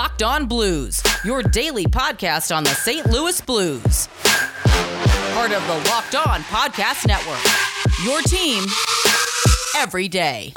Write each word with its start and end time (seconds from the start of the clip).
Locked 0.00 0.22
On 0.22 0.46
Blues, 0.46 1.02
your 1.26 1.42
daily 1.42 1.84
podcast 1.84 2.56
on 2.56 2.64
the 2.64 2.70
St. 2.70 3.10
Louis 3.10 3.38
Blues. 3.42 4.08
Part 5.34 5.52
of 5.52 5.62
the 5.66 5.90
Locked 5.90 6.14
On 6.14 6.40
Podcast 6.44 7.06
Network. 7.06 7.38
Your 8.02 8.22
team 8.22 8.64
every 9.76 10.08
day. 10.08 10.54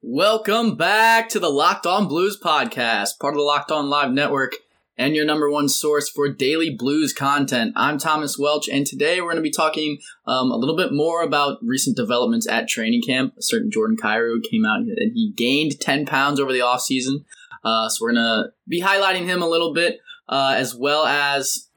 Welcome 0.00 0.76
back 0.76 1.28
to 1.28 1.38
the 1.38 1.50
Locked 1.50 1.84
On 1.84 2.08
Blues 2.08 2.40
podcast, 2.42 3.18
part 3.20 3.34
of 3.34 3.36
the 3.36 3.42
Locked 3.42 3.70
On 3.70 3.90
Live 3.90 4.10
Network 4.10 4.54
and 4.98 5.14
your 5.14 5.24
number 5.24 5.50
one 5.50 5.68
source 5.68 6.08
for 6.08 6.28
daily 6.28 6.74
blues 6.74 7.12
content. 7.12 7.72
I'm 7.76 7.98
Thomas 7.98 8.38
Welch, 8.38 8.68
and 8.68 8.86
today 8.86 9.20
we're 9.20 9.32
going 9.32 9.36
to 9.36 9.42
be 9.42 9.50
talking 9.50 9.98
um, 10.26 10.50
a 10.50 10.56
little 10.56 10.76
bit 10.76 10.92
more 10.92 11.22
about 11.22 11.58
recent 11.62 11.96
developments 11.96 12.48
at 12.48 12.68
training 12.68 13.02
camp. 13.06 13.34
A 13.36 13.42
certain 13.42 13.70
Jordan 13.70 13.96
Kyrou 13.96 14.42
came 14.42 14.64
out 14.64 14.78
and 14.78 15.12
he 15.14 15.32
gained 15.36 15.80
10 15.80 16.06
pounds 16.06 16.40
over 16.40 16.52
the 16.52 16.60
offseason. 16.60 17.24
Uh, 17.62 17.88
so 17.88 18.04
we're 18.04 18.12
going 18.12 18.24
to 18.24 18.52
be 18.68 18.80
highlighting 18.80 19.26
him 19.26 19.42
a 19.42 19.48
little 19.48 19.74
bit, 19.74 20.00
uh, 20.28 20.54
as 20.56 20.74
well 20.74 21.04
as 21.04 21.68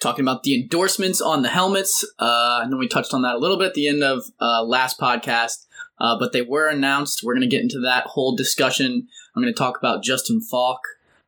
talking 0.00 0.24
about 0.24 0.42
the 0.42 0.60
endorsements 0.60 1.20
on 1.20 1.42
the 1.42 1.48
helmets. 1.48 2.04
Uh, 2.18 2.64
I 2.64 2.68
we 2.76 2.88
touched 2.88 3.14
on 3.14 3.22
that 3.22 3.36
a 3.36 3.38
little 3.38 3.56
bit 3.56 3.68
at 3.68 3.74
the 3.74 3.88
end 3.88 4.02
of 4.02 4.24
uh, 4.40 4.62
last 4.62 4.98
podcast. 4.98 5.66
Uh, 6.00 6.18
but 6.18 6.32
they 6.32 6.42
were 6.42 6.68
announced. 6.68 7.22
We're 7.22 7.34
going 7.34 7.48
to 7.48 7.56
get 7.56 7.62
into 7.62 7.78
that 7.80 8.04
whole 8.06 8.34
discussion. 8.34 9.06
I'm 9.34 9.42
going 9.42 9.52
to 9.52 9.56
talk 9.56 9.78
about 9.78 10.02
Justin 10.02 10.40
Faulk, 10.40 10.80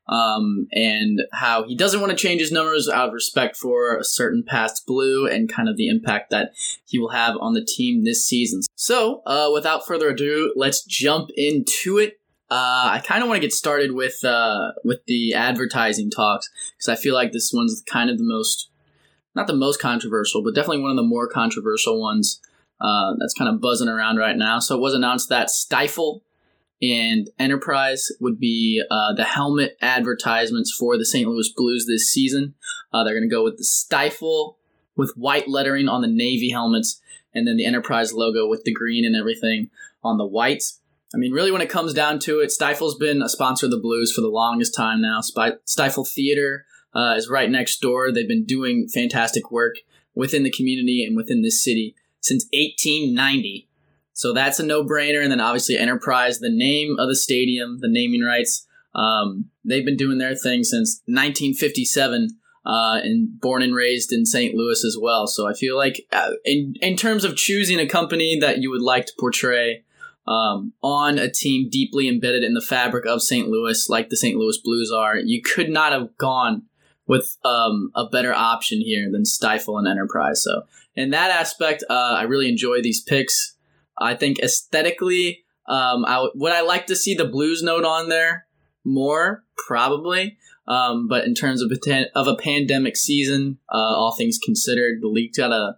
um, 0.09 0.69
and 0.73 1.21
how 1.33 1.65
he 1.65 1.75
doesn't 1.75 2.01
want 2.01 2.11
to 2.11 2.17
change 2.17 2.41
his 2.41 2.53
numbers 2.53 2.89
out 2.89 3.09
of 3.09 3.15
respect 3.15 3.57
for 3.57 3.97
a 3.97 4.05
certain 4.05 4.43
past 4.47 4.87
blue 4.87 5.27
and 5.27 5.53
kind 5.53 5.69
of 5.69 5.77
the 5.77 5.89
impact 5.89 6.31
that 6.31 6.53
he 6.85 6.99
will 6.99 7.11
have 7.11 7.37
on 7.41 7.55
the 7.55 7.65
team 7.65 8.05
this 8.05 8.25
season. 8.25 8.63
So, 8.77 9.23
uh, 9.27 9.51
without 9.53 9.87
further 9.87 10.11
ado, 10.11 10.53
let's 10.57 10.85
jump 10.85 11.31
into 11.37 11.99
it. 11.99 12.21
Uh, 12.49 12.91
I 12.93 13.03
kind 13.05 13.23
of 13.23 13.29
want 13.29 13.39
to 13.39 13.47
get 13.47 13.53
started 13.53 13.93
with 13.93 14.25
uh, 14.25 14.73
with 14.85 15.05
the 15.07 15.35
advertising 15.35 16.11
talks 16.11 16.49
because 16.77 16.89
I 16.89 17.01
feel 17.01 17.15
like 17.15 17.33
this 17.33 17.53
one's 17.53 17.83
kind 17.91 18.09
of 18.09 18.19
the 18.19 18.25
most, 18.25 18.71
not 19.35 19.49
the 19.49 19.57
most 19.57 19.81
controversial, 19.81 20.45
but 20.45 20.55
definitely 20.55 20.83
one 20.83 20.93
of 20.93 20.97
the 20.97 21.03
more 21.03 21.27
controversial 21.27 22.01
ones 22.01 22.41
uh, 22.81 23.15
that's 23.19 23.35
kind 23.35 23.53
of 23.53 23.61
buzzing 23.61 23.89
around 23.89 24.19
right 24.19 24.37
now. 24.37 24.61
So 24.61 24.77
it 24.77 24.81
was 24.81 24.95
announced 24.95 25.29
that 25.31 25.49
Stifel 25.49 26.21
and 26.83 27.31
Enterprise 27.39 28.09
would 28.21 28.39
be 28.39 28.83
uh, 28.91 29.15
the 29.15 29.25
helmet 29.25 29.77
advertisements 29.81 30.73
for 30.73 30.99
the 30.99 31.07
St. 31.07 31.29
Louis 31.29 31.51
Blues 31.57 31.87
this 31.87 32.11
season. 32.11 32.55
Uh, 32.93 33.05
they're 33.05 33.15
going 33.15 33.29
to 33.29 33.35
go 33.35 33.45
with 33.45 33.57
the 33.57 33.65
Stifel 33.65 34.57
with 34.97 35.13
white 35.17 35.49
lettering 35.49 35.89
on 35.89 36.01
the 36.01 36.09
Navy 36.09 36.51
helmets, 36.51 37.01
and 37.35 37.47
then 37.47 37.57
the 37.57 37.67
Enterprise 37.67 38.13
logo 38.13 38.49
with 38.49 38.65
the 38.65 38.73
green 38.73 39.05
and 39.05 39.15
everything 39.15 39.71
on 40.03 40.19
the 40.19 40.27
whites. 40.27 40.81
I 41.15 41.19
mean, 41.19 41.33
really, 41.33 41.53
when 41.53 41.63
it 41.63 41.71
comes 41.71 41.95
down 41.95 42.19
to 42.21 42.41
it, 42.41 42.51
Stifel's 42.51 42.97
been 42.97 43.23
a 43.23 43.29
sponsor 43.29 43.67
of 43.67 43.73
the 43.73 43.79
Blues 43.79 44.13
for 44.13 44.21
the 44.21 44.29
longest 44.29 44.75
time 44.75 45.01
now. 45.01 45.21
Stifel 45.21 46.09
Theater 46.09 46.67
uh, 46.95 47.15
is 47.17 47.29
right 47.29 47.51
next 47.51 47.81
door. 47.81 48.11
They've 48.11 48.27
been 48.27 48.45
doing 48.45 48.89
fantastic 48.89 49.51
work 49.51 49.77
within 50.15 50.43
the 50.43 50.51
community 50.51 51.05
and 51.05 51.17
within 51.17 51.43
this 51.43 51.63
city 51.63 51.95
since 52.21 52.45
1890. 52.53 53.69
So 54.17 54.33
that's 54.33 54.59
a 54.59 54.65
no 54.65 54.83
brainer. 54.83 55.23
And 55.23 55.31
then 55.31 55.41
obviously 55.41 55.77
Enterprise, 55.77 56.39
the 56.39 56.51
name 56.51 56.97
of 56.99 57.09
the 57.09 57.15
stadium, 57.15 57.79
the 57.81 57.89
naming 57.89 58.23
rights. 58.23 58.67
Um, 58.95 59.51
they've 59.63 59.85
been 59.85 59.97
doing 59.97 60.17
their 60.17 60.35
thing 60.35 60.65
since 60.65 61.03
1957. 61.07 62.39
Uh, 62.69 62.99
and 63.05 63.41
born 63.41 63.63
and 63.63 63.77
raised 63.77 64.13
in 64.13 64.27
St. 64.27 64.53
Louis 64.53 64.85
as 64.85 64.99
well. 65.01 65.29
So 65.29 65.49
I 65.49 65.53
feel 65.53 65.77
like, 65.77 66.05
uh, 66.11 66.33
in 66.45 66.75
in 66.83 66.97
terms 66.97 67.25
of 67.25 67.37
choosing 67.37 67.79
a 67.79 67.87
company 67.87 68.41
that 68.41 68.59
you 68.59 68.73
would 68.73 68.83
like 68.83 69.07
to 69.07 69.13
portray 69.21 69.85
um, 70.27 70.73
on 70.83 71.19
a 71.19 71.31
team 71.31 71.69
deeply 71.71 72.09
embedded 72.09 72.43
in 72.43 72.55
the 72.55 72.61
fabric 72.61 73.07
of 73.07 73.23
St. 73.23 73.49
Louis, 73.49 73.89
like 73.89 74.09
the 74.09 74.17
St. 74.17 74.37
Louis 74.37 74.59
Blues 74.65 74.91
are, 74.91 75.17
you 75.17 75.41
could 75.43 75.71
not 75.71 75.93
have 75.93 76.17
gone 76.19 76.63
with 77.07 77.37
um, 77.45 77.91
a 77.95 78.07
better 78.07 78.35
option 78.35 78.81
here 78.81 79.11
than 79.11 79.23
Stifel 79.23 79.79
and 79.79 79.87
Enterprise. 79.87 80.43
So 80.43 80.63
in 80.97 81.11
that 81.11 81.31
aspect, 81.31 81.85
uh, 81.89 82.17
I 82.19 82.23
really 82.23 82.49
enjoy 82.49 82.83
these 82.83 83.01
picks. 83.01 83.56
I 83.99 84.15
think 84.15 84.39
aesthetically, 84.41 85.45
um, 85.69 86.05
I 86.05 86.15
w- 86.15 86.33
would 86.35 86.53
I 86.53 86.63
like 86.63 86.87
to 86.87 86.97
see 86.97 87.15
the 87.15 87.25
blues 87.25 87.63
note 87.63 87.85
on 87.85 88.09
there 88.09 88.47
more? 88.85 89.45
Probably. 89.67 90.39
Um, 90.69 91.09
but 91.09 91.25
in 91.25 91.35
terms 91.35 91.63
of, 91.63 91.71
of 92.15 92.27
a 92.27 92.37
pandemic 92.37 92.97
season, 92.97 93.59
uh, 93.73 93.77
all 93.77 94.15
things 94.17 94.39
considered, 94.43 95.01
the 95.01 95.09
league's 95.09 95.39
got 95.39 95.49
to 95.49 95.77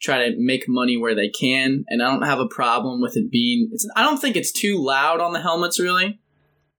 try 0.00 0.28
to 0.28 0.36
make 0.36 0.68
money 0.68 0.96
where 0.96 1.14
they 1.14 1.28
can. 1.28 1.84
And 1.88 2.02
I 2.02 2.10
don't 2.10 2.22
have 2.22 2.40
a 2.40 2.48
problem 2.48 3.00
with 3.00 3.16
it 3.16 3.30
being, 3.30 3.70
I 3.96 4.02
don't 4.02 4.18
think 4.18 4.36
it's 4.36 4.52
too 4.52 4.78
loud 4.78 5.20
on 5.20 5.32
the 5.32 5.40
helmets, 5.40 5.80
really. 5.80 6.20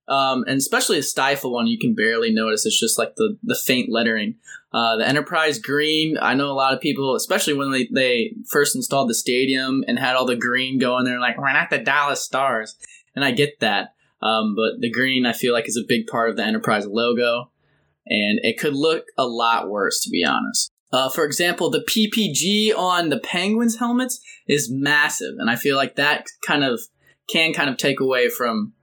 Um, 0.08 0.44
and 0.48 0.58
especially 0.58 0.98
a 0.98 1.02
Stifel 1.02 1.52
one, 1.52 1.68
you 1.68 1.80
can 1.80 1.96
barely 1.96 2.32
notice. 2.32 2.66
It's 2.66 2.80
just 2.80 3.00
like 3.00 3.16
the, 3.16 3.38
the 3.44 3.56
faint 3.56 3.90
lettering. 3.92 4.36
Uh, 4.72 4.98
the 4.98 5.08
Enterprise 5.08 5.58
green, 5.58 6.18
I 6.22 6.34
know 6.34 6.52
a 6.52 6.54
lot 6.54 6.74
of 6.74 6.82
people, 6.82 7.16
especially 7.16 7.54
when 7.54 7.72
they, 7.72 7.88
they 7.94 8.34
first 8.50 8.76
installed 8.76 9.10
the 9.10 9.16
stadium 9.16 9.84
and 9.88 9.98
had 9.98 10.16
all 10.16 10.26
the 10.26 10.36
green 10.36 10.80
going 10.80 11.06
there, 11.06 11.20
like, 11.20 11.38
we're 11.38 11.52
not 11.52 11.70
the 11.70 11.78
Dallas 11.78 12.22
Stars. 12.22 12.76
And 13.16 13.24
I 13.24 13.32
get 13.32 13.60
that. 13.62 13.94
Um, 14.22 14.56
but 14.56 14.82
the 14.82 14.92
green, 14.92 15.26
I 15.26 15.34
feel 15.34 15.54
like, 15.54 15.68
is 15.68 15.78
a 15.78 15.88
big 15.88 16.08
part 16.08 16.30
of 16.30 16.36
the 16.36 16.44
Enterprise 16.44 16.86
logo. 16.86 17.52
And 18.06 18.40
it 18.44 18.60
could 18.60 18.76
look 18.76 19.06
a 19.18 19.26
lot 19.26 19.70
worse, 19.70 20.02
to 20.02 20.10
be 20.10 20.24
honest. 20.24 20.72
Uh, 20.92 21.10
for 21.10 21.26
example, 21.26 21.70
the 21.70 21.86
PPG 21.90 22.78
on 22.78 23.10
the 23.10 23.20
Penguins 23.20 23.80
helmets 23.80 24.20
is 24.48 24.72
massive. 24.72 25.36
And 25.40 25.50
I 25.50 25.56
feel 25.56 25.76
like 25.76 25.96
that 25.96 26.28
kind 26.46 26.64
of 26.64 26.80
can 27.30 27.54
kind 27.54 27.70
of 27.70 27.78
take 27.78 28.00
away 28.00 28.30
from 28.30 28.74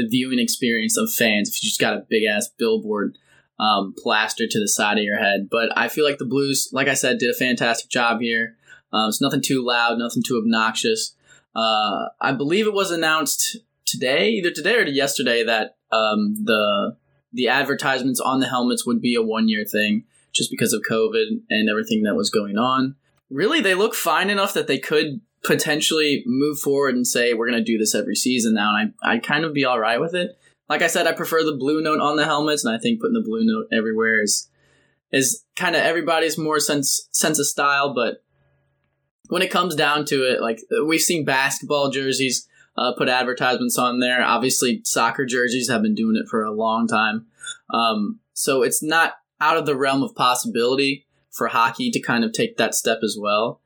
the 0.00 0.08
viewing 0.08 0.38
experience 0.38 0.96
of 0.96 1.12
fans 1.12 1.48
if 1.48 1.62
you 1.62 1.68
just 1.68 1.80
got 1.80 1.94
a 1.94 2.06
big 2.08 2.24
ass 2.24 2.48
billboard 2.58 3.18
um, 3.58 3.94
plastered 3.96 4.50
to 4.50 4.58
the 4.58 4.68
side 4.68 4.98
of 4.98 5.04
your 5.04 5.18
head. 5.18 5.48
But 5.50 5.76
I 5.76 5.88
feel 5.88 6.04
like 6.04 6.18
the 6.18 6.24
Blues, 6.24 6.70
like 6.72 6.88
I 6.88 6.94
said, 6.94 7.18
did 7.18 7.30
a 7.30 7.34
fantastic 7.34 7.90
job 7.90 8.20
here. 8.20 8.56
Um, 8.92 9.08
it's 9.08 9.20
nothing 9.20 9.42
too 9.42 9.64
loud, 9.64 9.98
nothing 9.98 10.22
too 10.22 10.38
obnoxious. 10.38 11.14
Uh, 11.54 12.06
I 12.20 12.32
believe 12.32 12.66
it 12.66 12.72
was 12.72 12.90
announced 12.90 13.58
today, 13.84 14.30
either 14.30 14.50
today 14.50 14.76
or 14.76 14.86
yesterday, 14.86 15.44
that 15.44 15.76
um, 15.92 16.36
the 16.42 16.96
the 17.32 17.48
advertisements 17.48 18.18
on 18.18 18.40
the 18.40 18.48
helmets 18.48 18.84
would 18.84 19.00
be 19.00 19.14
a 19.14 19.22
one 19.22 19.48
year 19.48 19.64
thing, 19.64 20.04
just 20.32 20.50
because 20.50 20.72
of 20.72 20.82
COVID 20.88 21.42
and 21.50 21.68
everything 21.68 22.02
that 22.04 22.14
was 22.14 22.30
going 22.30 22.56
on. 22.56 22.96
Really, 23.28 23.60
they 23.60 23.74
look 23.74 23.94
fine 23.94 24.30
enough 24.30 24.54
that 24.54 24.66
they 24.66 24.78
could 24.78 25.20
potentially 25.42 26.22
move 26.26 26.58
forward 26.58 26.94
and 26.94 27.06
say 27.06 27.32
we're 27.32 27.48
going 27.48 27.62
to 27.62 27.72
do 27.72 27.78
this 27.78 27.94
every 27.94 28.16
season 28.16 28.54
now, 28.54 28.76
and 28.76 28.94
I 29.02 29.12
I'd 29.14 29.22
kind 29.22 29.44
of 29.44 29.54
be 29.54 29.64
all 29.64 29.78
right 29.78 30.00
with 30.00 30.14
it. 30.14 30.38
Like 30.68 30.82
I 30.82 30.86
said, 30.86 31.06
I 31.06 31.12
prefer 31.12 31.42
the 31.42 31.56
blue 31.56 31.82
note 31.82 32.00
on 32.00 32.16
the 32.16 32.24
helmets, 32.24 32.64
and 32.64 32.74
I 32.74 32.78
think 32.78 33.00
putting 33.00 33.14
the 33.14 33.26
blue 33.26 33.44
note 33.44 33.68
everywhere 33.72 34.22
is 34.22 34.48
is 35.12 35.44
kind 35.56 35.74
of 35.74 35.82
everybody's 35.82 36.38
more 36.38 36.60
sense 36.60 37.08
sense 37.10 37.38
of 37.38 37.46
style. 37.46 37.94
But 37.94 38.22
when 39.28 39.42
it 39.42 39.50
comes 39.50 39.74
down 39.74 40.04
to 40.06 40.24
it, 40.24 40.40
like 40.40 40.60
we've 40.86 41.00
seen 41.00 41.24
basketball 41.24 41.90
jerseys 41.90 42.46
uh, 42.76 42.92
put 42.96 43.08
advertisements 43.08 43.78
on 43.78 44.00
there. 44.00 44.22
Obviously, 44.22 44.82
soccer 44.84 45.24
jerseys 45.24 45.70
have 45.70 45.82
been 45.82 45.94
doing 45.94 46.16
it 46.16 46.28
for 46.28 46.44
a 46.44 46.52
long 46.52 46.86
time, 46.86 47.26
um, 47.70 48.20
so 48.34 48.62
it's 48.62 48.82
not 48.82 49.14
out 49.40 49.56
of 49.56 49.64
the 49.64 49.76
realm 49.76 50.02
of 50.02 50.14
possibility 50.14 51.06
for 51.30 51.48
hockey 51.48 51.90
to 51.90 52.00
kind 52.00 52.24
of 52.24 52.32
take 52.32 52.58
that 52.58 52.74
step 52.74 52.98
as 53.02 53.16
well 53.18 53.59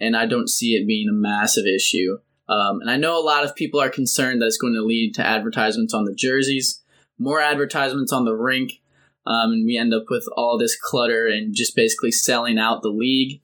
and 0.00 0.16
I 0.16 0.26
don't 0.26 0.48
see 0.48 0.74
it 0.74 0.86
being 0.86 1.08
a 1.08 1.12
massive 1.12 1.64
issue. 1.66 2.18
Um, 2.48 2.80
and 2.80 2.90
I 2.90 2.96
know 2.96 3.18
a 3.18 3.24
lot 3.24 3.44
of 3.44 3.56
people 3.56 3.80
are 3.80 3.90
concerned 3.90 4.40
that 4.40 4.46
it's 4.46 4.58
going 4.58 4.74
to 4.74 4.84
lead 4.84 5.14
to 5.14 5.26
advertisements 5.26 5.92
on 5.94 6.04
the 6.04 6.14
jerseys, 6.14 6.82
more 7.18 7.40
advertisements 7.40 8.12
on 8.12 8.24
the 8.24 8.34
rink, 8.34 8.80
um, 9.26 9.52
and 9.52 9.66
we 9.66 9.76
end 9.76 9.92
up 9.92 10.04
with 10.08 10.28
all 10.36 10.56
this 10.56 10.76
clutter 10.80 11.26
and 11.26 11.54
just 11.54 11.74
basically 11.74 12.12
selling 12.12 12.58
out 12.58 12.82
the 12.82 12.88
league. 12.88 13.40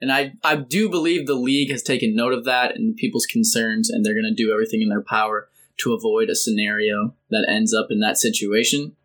And 0.00 0.10
I, 0.10 0.32
I 0.42 0.56
do 0.56 0.88
believe 0.88 1.26
the 1.26 1.34
league 1.34 1.70
has 1.70 1.82
taken 1.82 2.16
note 2.16 2.32
of 2.32 2.44
that 2.46 2.74
and 2.74 2.96
people's 2.96 3.26
concerns, 3.26 3.90
and 3.90 4.04
they're 4.04 4.14
going 4.14 4.24
to 4.24 4.34
do 4.34 4.52
everything 4.52 4.82
in 4.82 4.88
their 4.88 5.02
power 5.02 5.48
to 5.78 5.92
avoid 5.92 6.30
a 6.30 6.34
scenario 6.34 7.14
that 7.30 7.46
ends 7.48 7.74
up 7.74 7.88
in 7.90 8.00
that 8.00 8.18
situation. 8.18 8.96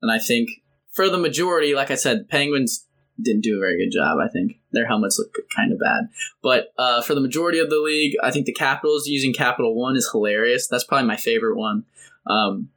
And 0.00 0.10
I 0.10 0.18
think 0.18 0.62
for 0.92 1.08
the 1.08 1.18
majority, 1.18 1.74
like 1.74 1.90
I 1.90 1.96
said, 1.96 2.28
Penguins 2.28 2.86
didn't 3.20 3.42
do 3.42 3.56
a 3.56 3.60
very 3.60 3.76
good 3.76 3.96
job. 3.96 4.18
I 4.22 4.28
think 4.28 4.58
their 4.72 4.86
helmets 4.86 5.18
look 5.18 5.34
kind 5.54 5.72
of 5.72 5.78
bad. 5.78 6.08
But 6.42 6.72
uh, 6.78 7.02
for 7.02 7.14
the 7.14 7.20
majority 7.20 7.58
of 7.58 7.70
the 7.70 7.80
league, 7.80 8.14
I 8.22 8.30
think 8.30 8.46
the 8.46 8.52
Capitals 8.52 9.06
using 9.06 9.32
Capital 9.32 9.74
One 9.74 9.96
is 9.96 10.08
hilarious. 10.10 10.68
That's 10.68 10.84
probably 10.84 11.06
my 11.06 11.16
favorite 11.16 11.56
one. 11.56 11.84
Um, 12.26 12.70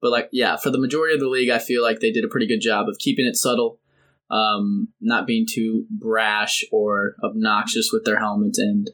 but 0.00 0.10
like, 0.10 0.28
yeah, 0.32 0.56
for 0.56 0.70
the 0.70 0.78
majority 0.78 1.14
of 1.14 1.20
the 1.20 1.28
league, 1.28 1.50
I 1.50 1.58
feel 1.58 1.82
like 1.82 2.00
they 2.00 2.10
did 2.10 2.24
a 2.24 2.28
pretty 2.28 2.46
good 2.46 2.60
job 2.60 2.88
of 2.88 2.98
keeping 2.98 3.26
it 3.26 3.36
subtle, 3.36 3.78
um, 4.30 4.88
not 5.00 5.26
being 5.26 5.46
too 5.50 5.86
brash 5.90 6.62
or 6.70 7.14
obnoxious 7.24 7.90
with 7.92 8.04
their 8.04 8.18
helmets, 8.18 8.58
and 8.58 8.90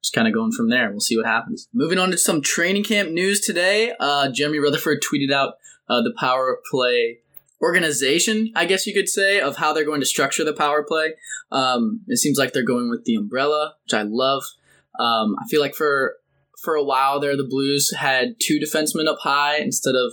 just 0.00 0.14
kind 0.14 0.28
of 0.28 0.34
going 0.34 0.52
from 0.52 0.70
there. 0.70 0.90
We'll 0.90 1.00
see 1.00 1.16
what 1.16 1.26
happens. 1.26 1.68
Moving 1.74 1.98
on 1.98 2.12
to 2.12 2.18
some 2.18 2.40
training 2.40 2.84
camp 2.84 3.10
news 3.10 3.40
today. 3.40 3.92
Uh, 3.98 4.30
Jeremy 4.30 4.60
Rutherford 4.60 5.02
tweeted 5.02 5.32
out 5.32 5.54
uh, 5.88 6.02
the 6.02 6.14
power 6.16 6.60
play 6.70 7.18
organization, 7.60 8.52
I 8.54 8.64
guess 8.64 8.86
you 8.86 8.94
could 8.94 9.08
say, 9.08 9.40
of 9.40 9.56
how 9.56 9.72
they're 9.72 9.84
going 9.84 10.00
to 10.00 10.06
structure 10.06 10.44
the 10.44 10.52
power 10.52 10.82
play. 10.82 11.14
Um, 11.50 12.02
it 12.06 12.18
seems 12.18 12.38
like 12.38 12.52
they're 12.52 12.62
going 12.62 12.90
with 12.90 13.04
the 13.04 13.16
umbrella, 13.16 13.74
which 13.84 13.94
I 13.94 14.02
love. 14.02 14.44
Um, 14.98 15.36
I 15.40 15.46
feel 15.48 15.60
like 15.60 15.74
for 15.74 16.16
for 16.62 16.74
a 16.74 16.84
while 16.84 17.20
there, 17.20 17.36
the 17.36 17.44
Blues 17.44 17.94
had 17.96 18.36
two 18.40 18.58
defensemen 18.58 19.06
up 19.06 19.18
high 19.20 19.58
instead 19.58 19.94
of 19.94 20.12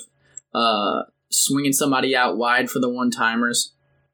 uh, 0.54 1.04
swinging 1.32 1.74
somebody 1.74 2.16
out 2.16 2.38
wide 2.38 2.70
for 2.70 2.80
the 2.80 2.90
one 2.90 3.10
timers 3.10 3.74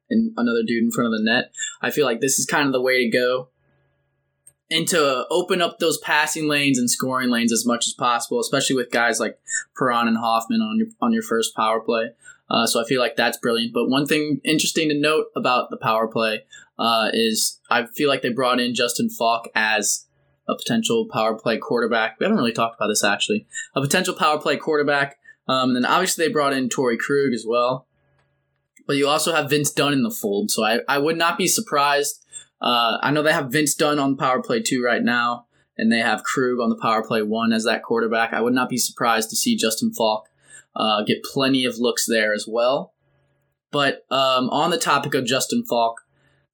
and 0.10 0.32
another 0.38 0.64
dude 0.66 0.84
in 0.84 0.92
front 0.92 1.14
of 1.14 1.20
the 1.20 1.24
net. 1.24 1.52
I 1.82 1.92
feel 1.92 2.06
like 2.06 2.22
this 2.22 2.40
is 2.40 2.46
kind 2.46 2.68
of 2.68 2.74
the 2.74 2.82
way 2.82 3.04
to 3.04 3.10
go 3.10 3.50
and 4.72 4.88
to 4.88 5.28
open 5.30 5.62
up 5.62 5.78
those 5.78 5.98
passing 6.00 6.48
lanes 6.48 6.80
and 6.80 6.90
scoring 6.90 7.30
lanes 7.30 7.52
as 7.52 7.66
much 7.66 7.86
as 7.86 7.94
possible, 7.94 8.40
especially 8.40 8.78
with 8.78 8.90
guys 8.90 9.20
like 9.20 9.38
Perron 9.78 10.08
and 10.08 10.18
Hoffman 10.18 10.62
on 10.62 10.78
your 10.80 10.88
on 11.02 11.14
your 11.14 11.22
first 11.22 11.56
power 11.56 11.82
play. 11.82 12.12
Uh, 12.50 12.66
so 12.66 12.82
I 12.82 12.86
feel 12.86 13.00
like 13.00 13.16
that's 13.16 13.38
brilliant. 13.38 13.74
But 13.74 13.90
one 13.90 14.06
thing 14.06 14.42
interesting 14.44 14.90
to 14.90 15.00
note 15.00 15.28
about 15.36 15.70
the 15.70 15.78
power 15.78 16.08
play 16.08 16.46
uh, 16.80 17.10
is 17.14 17.60
I 17.70 17.86
feel 17.86 18.10
like 18.10 18.22
they 18.22 18.30
brought 18.30 18.60
in 18.60 18.74
Justin 18.74 19.10
Faulk 19.10 19.48
as 19.54 20.08
a 20.48 20.56
potential 20.56 21.08
power 21.12 21.38
play 21.38 21.58
quarterback. 21.58 22.20
We 22.20 22.24
haven't 22.24 22.40
really 22.40 22.52
talked 22.52 22.78
about 22.78 22.88
this 22.88 23.04
actually. 23.04 23.46
A 23.76 23.82
potential 23.82 24.16
power 24.16 24.40
play 24.40 24.58
quarterback. 24.58 25.18
Um, 25.48 25.70
and 25.70 25.78
then 25.78 25.86
obviously 25.86 26.26
they 26.26 26.32
brought 26.32 26.54
in 26.54 26.70
Torey 26.70 26.98
Krug 26.98 27.34
as 27.34 27.46
well. 27.48 27.88
But 28.88 28.96
you 28.96 29.08
also 29.08 29.34
have 29.34 29.50
Vince 29.50 29.72
Dunn 29.72 29.94
in 29.94 30.04
the 30.04 30.12
fold. 30.12 30.50
So 30.50 30.64
I, 30.64 30.80
I 30.88 30.98
would 30.98 31.18
not 31.18 31.38
be 31.38 31.48
surprised 31.48 32.21
uh, 32.62 32.98
I 33.02 33.12
know 33.12 33.24
they 33.24 33.34
have 33.34 33.52
Vince 33.52 33.74
Dunn 33.74 34.00
on 34.00 34.18
power 34.18 34.42
play 34.42 34.62
two 34.62 34.84
right 34.84 35.02
now, 35.02 35.48
and 35.78 35.92
they 35.92 36.00
have 36.00 36.24
Krug 36.24 36.60
on 36.60 36.70
the 36.70 36.78
power 36.78 37.04
play 37.04 37.22
one 37.22 37.54
as 37.54 37.64
that 37.66 37.84
quarterback. 37.84 38.34
I 38.34 38.42
would 38.42 38.54
not 38.54 38.70
be 38.70 38.78
surprised 38.78 39.30
to 39.32 39.36
see 39.36 39.56
Justin 39.56 39.94
Faulk 39.94 40.28
uh, 40.76 41.04
get 41.04 41.24
plenty 41.24 41.66
of 41.66 41.80
looks 41.80 42.06
there 42.06 42.34
as 42.34 42.46
well. 42.48 42.94
But 43.72 44.06
um, 44.12 44.50
on 44.50 44.70
the 44.70 44.78
topic 44.78 45.14
of 45.14 45.26
Justin 45.26 45.64
Faulk, 45.66 46.02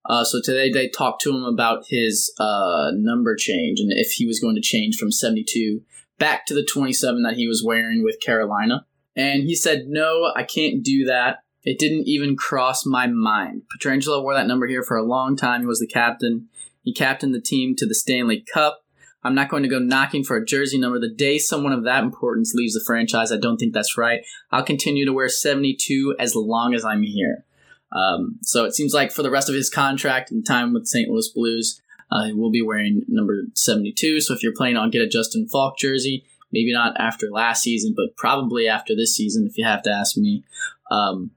uh, 0.05 0.23
so 0.23 0.39
today 0.41 0.71
they 0.71 0.87
talked 0.87 1.21
to 1.23 1.35
him 1.35 1.43
about 1.43 1.87
his 1.87 2.33
uh, 2.39 2.91
number 2.93 3.35
change 3.35 3.79
and 3.79 3.91
if 3.91 4.11
he 4.13 4.25
was 4.25 4.39
going 4.39 4.55
to 4.55 4.61
change 4.61 4.97
from 4.97 5.11
72 5.11 5.81
back 6.17 6.45
to 6.45 6.53
the 6.53 6.63
27 6.63 7.23
that 7.23 7.35
he 7.35 7.47
was 7.47 7.63
wearing 7.63 8.03
with 8.03 8.21
Carolina. 8.21 8.85
And 9.15 9.43
he 9.43 9.55
said, 9.55 9.87
No, 9.87 10.31
I 10.35 10.43
can't 10.43 10.83
do 10.83 11.05
that. 11.05 11.39
It 11.67 11.79
didn't 11.79 12.07
even 12.07 12.37
cross 12.37 12.85
my 12.85 13.07
mind. 13.07 13.63
Pietrangelo 13.67 14.23
wore 14.23 14.33
that 14.33 14.47
number 14.47 14.67
here 14.67 14.83
for 14.83 14.95
a 14.95 15.03
long 15.03 15.35
time. 15.35 15.59
He 15.59 15.67
was 15.67 15.81
the 15.81 15.85
captain. 15.85 16.47
He 16.81 16.93
captained 16.93 17.35
the 17.35 17.41
team 17.41 17.75
to 17.75 17.85
the 17.85 17.93
Stanley 17.93 18.45
Cup. 18.53 18.85
I'm 19.21 19.35
not 19.35 19.49
going 19.49 19.63
to 19.63 19.69
go 19.69 19.77
knocking 19.77 20.23
for 20.23 20.37
a 20.37 20.45
jersey 20.45 20.77
number. 20.77 20.97
The 20.97 21.13
day 21.13 21.37
someone 21.37 21.73
of 21.73 21.83
that 21.83 22.05
importance 22.05 22.53
leaves 22.55 22.73
the 22.73 22.83
franchise, 22.87 23.33
I 23.33 23.37
don't 23.37 23.57
think 23.57 23.73
that's 23.73 23.97
right. 23.97 24.21
I'll 24.49 24.63
continue 24.63 25.05
to 25.05 25.11
wear 25.11 25.27
72 25.27 26.15
as 26.17 26.35
long 26.35 26.73
as 26.73 26.85
I'm 26.85 27.03
here. 27.03 27.43
Um, 27.91 28.39
so 28.43 28.63
it 28.63 28.73
seems 28.73 28.93
like 28.93 29.11
for 29.11 29.21
the 29.21 29.29
rest 29.29 29.49
of 29.49 29.55
his 29.55 29.69
contract 29.69 30.31
and 30.31 30.45
time 30.45 30.73
with 30.73 30.87
St. 30.87 31.09
Louis 31.09 31.27
Blues, 31.35 31.81
uh, 32.09 32.27
he 32.27 32.33
will 32.33 32.49
be 32.49 32.61
wearing 32.61 33.03
number 33.09 33.43
72. 33.55 34.21
So 34.21 34.33
if 34.33 34.41
you're 34.41 34.55
planning 34.55 34.77
on 34.77 34.89
get 34.89 35.01
a 35.01 35.07
Justin 35.09 35.49
Faulk 35.49 35.77
jersey, 35.77 36.23
maybe 36.53 36.71
not 36.71 36.95
after 36.97 37.27
last 37.29 37.61
season, 37.61 37.93
but 37.93 38.15
probably 38.15 38.69
after 38.69 38.95
this 38.95 39.13
season, 39.13 39.45
if 39.45 39.57
you 39.57 39.65
have 39.65 39.83
to 39.83 39.91
ask 39.91 40.15
me. 40.15 40.45
Um, 40.89 41.31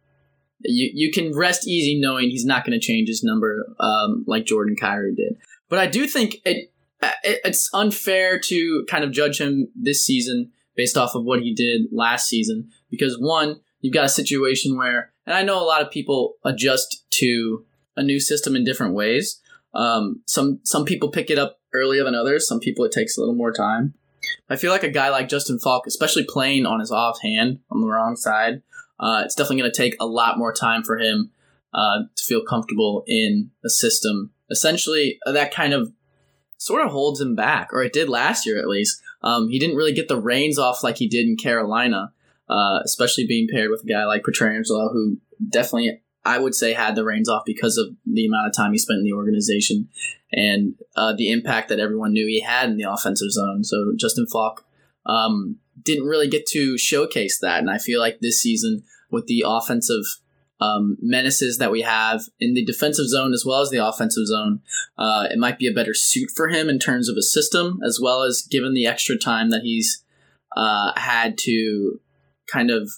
you 0.62 0.90
you 0.92 1.12
can 1.12 1.36
rest 1.36 1.66
easy 1.66 2.00
knowing 2.00 2.30
he's 2.30 2.44
not 2.44 2.64
going 2.64 2.78
to 2.78 2.84
change 2.84 3.08
his 3.08 3.22
number 3.22 3.66
um, 3.80 4.24
like 4.26 4.44
Jordan 4.44 4.76
Kyrou 4.80 5.16
did. 5.16 5.36
But 5.68 5.78
I 5.78 5.86
do 5.86 6.06
think 6.06 6.36
it, 6.44 6.72
it 7.22 7.40
it's 7.44 7.70
unfair 7.72 8.38
to 8.46 8.84
kind 8.88 9.04
of 9.04 9.12
judge 9.12 9.40
him 9.40 9.68
this 9.74 10.04
season 10.04 10.50
based 10.76 10.96
off 10.96 11.14
of 11.14 11.24
what 11.24 11.40
he 11.40 11.54
did 11.54 11.82
last 11.92 12.28
season 12.28 12.68
because 12.90 13.16
one 13.18 13.60
you've 13.80 13.94
got 13.94 14.04
a 14.04 14.10
situation 14.10 14.76
where 14.76 15.12
and 15.26 15.34
I 15.34 15.42
know 15.42 15.62
a 15.62 15.64
lot 15.64 15.82
of 15.82 15.90
people 15.90 16.34
adjust 16.44 17.04
to 17.10 17.64
a 17.96 18.02
new 18.02 18.20
system 18.20 18.56
in 18.56 18.64
different 18.64 18.94
ways. 18.94 19.40
Um, 19.74 20.22
some 20.26 20.60
some 20.64 20.84
people 20.84 21.10
pick 21.10 21.30
it 21.30 21.38
up 21.38 21.58
earlier 21.72 22.04
than 22.04 22.14
others. 22.14 22.48
Some 22.48 22.60
people 22.60 22.84
it 22.84 22.92
takes 22.92 23.16
a 23.16 23.20
little 23.20 23.34
more 23.34 23.52
time. 23.52 23.94
I 24.48 24.56
feel 24.56 24.72
like 24.72 24.82
a 24.82 24.90
guy 24.90 25.08
like 25.08 25.28
Justin 25.28 25.58
Faulk, 25.58 25.86
especially 25.86 26.24
playing 26.28 26.66
on 26.66 26.80
his 26.80 26.90
offhand 26.90 27.60
on 27.70 27.80
the 27.80 27.86
wrong 27.86 28.16
side, 28.16 28.62
uh, 29.00 29.22
it's 29.24 29.34
definitely 29.34 29.62
going 29.62 29.72
to 29.72 29.76
take 29.76 29.96
a 29.98 30.06
lot 30.06 30.38
more 30.38 30.52
time 30.52 30.82
for 30.82 30.98
him 30.98 31.30
uh, 31.74 32.00
to 32.14 32.24
feel 32.24 32.42
comfortable 32.42 33.02
in 33.06 33.50
a 33.64 33.70
system. 33.70 34.30
Essentially, 34.50 35.18
uh, 35.26 35.32
that 35.32 35.52
kind 35.54 35.72
of 35.72 35.92
sort 36.58 36.84
of 36.84 36.92
holds 36.92 37.20
him 37.20 37.34
back, 37.34 37.72
or 37.72 37.82
it 37.82 37.92
did 37.92 38.08
last 38.08 38.46
year 38.46 38.58
at 38.58 38.68
least. 38.68 39.00
Um, 39.22 39.48
he 39.48 39.58
didn't 39.58 39.76
really 39.76 39.94
get 39.94 40.08
the 40.08 40.20
reins 40.20 40.58
off 40.58 40.84
like 40.84 40.98
he 40.98 41.08
did 41.08 41.26
in 41.26 41.36
Carolina, 41.36 42.12
uh, 42.48 42.80
especially 42.84 43.26
being 43.26 43.48
paired 43.50 43.70
with 43.70 43.82
a 43.82 43.86
guy 43.86 44.04
like 44.04 44.22
Pietrangelo, 44.22 44.92
who 44.92 45.18
definitely, 45.48 46.02
I 46.24 46.38
would 46.38 46.54
say, 46.54 46.72
had 46.74 46.94
the 46.94 47.04
reins 47.04 47.28
off 47.28 47.42
because 47.46 47.78
of 47.78 47.88
the 48.04 48.26
amount 48.26 48.48
of 48.48 48.54
time 48.54 48.72
he 48.72 48.78
spent 48.78 48.98
in 48.98 49.04
the 49.04 49.12
organization 49.12 49.88
and 50.32 50.74
uh, 50.96 51.14
the 51.14 51.30
impact 51.30 51.68
that 51.70 51.80
everyone 51.80 52.12
knew 52.12 52.26
he 52.26 52.40
had 52.40 52.68
in 52.68 52.76
the 52.76 52.90
offensive 52.90 53.30
zone. 53.30 53.64
So 53.64 53.92
Justin 53.96 54.26
Faulk 54.26 54.64
um, 55.06 55.56
didn't 55.82 56.06
really 56.06 56.28
get 56.28 56.46
to 56.46 56.78
showcase 56.78 57.38
that. 57.40 57.58
And 57.58 57.70
I 57.70 57.78
feel 57.78 58.00
like 58.00 58.20
this 58.20 58.42
season, 58.42 58.84
with 59.10 59.26
the 59.26 59.44
offensive 59.46 60.04
um, 60.60 60.98
menaces 61.00 61.58
that 61.58 61.70
we 61.70 61.82
have 61.82 62.22
in 62.38 62.54
the 62.54 62.64
defensive 62.64 63.08
zone 63.08 63.32
as 63.32 63.44
well 63.46 63.60
as 63.60 63.70
the 63.70 63.84
offensive 63.84 64.26
zone, 64.26 64.60
uh, 64.98 65.26
it 65.30 65.38
might 65.38 65.58
be 65.58 65.66
a 65.66 65.72
better 65.72 65.94
suit 65.94 66.30
for 66.34 66.48
him 66.48 66.68
in 66.68 66.78
terms 66.78 67.08
of 67.08 67.16
a 67.16 67.22
system, 67.22 67.80
as 67.84 67.98
well 68.00 68.22
as 68.22 68.42
given 68.42 68.74
the 68.74 68.86
extra 68.86 69.16
time 69.16 69.50
that 69.50 69.62
he's 69.62 70.04
uh, 70.56 70.92
had 70.96 71.38
to 71.38 72.00
kind 72.46 72.70
of 72.70 72.90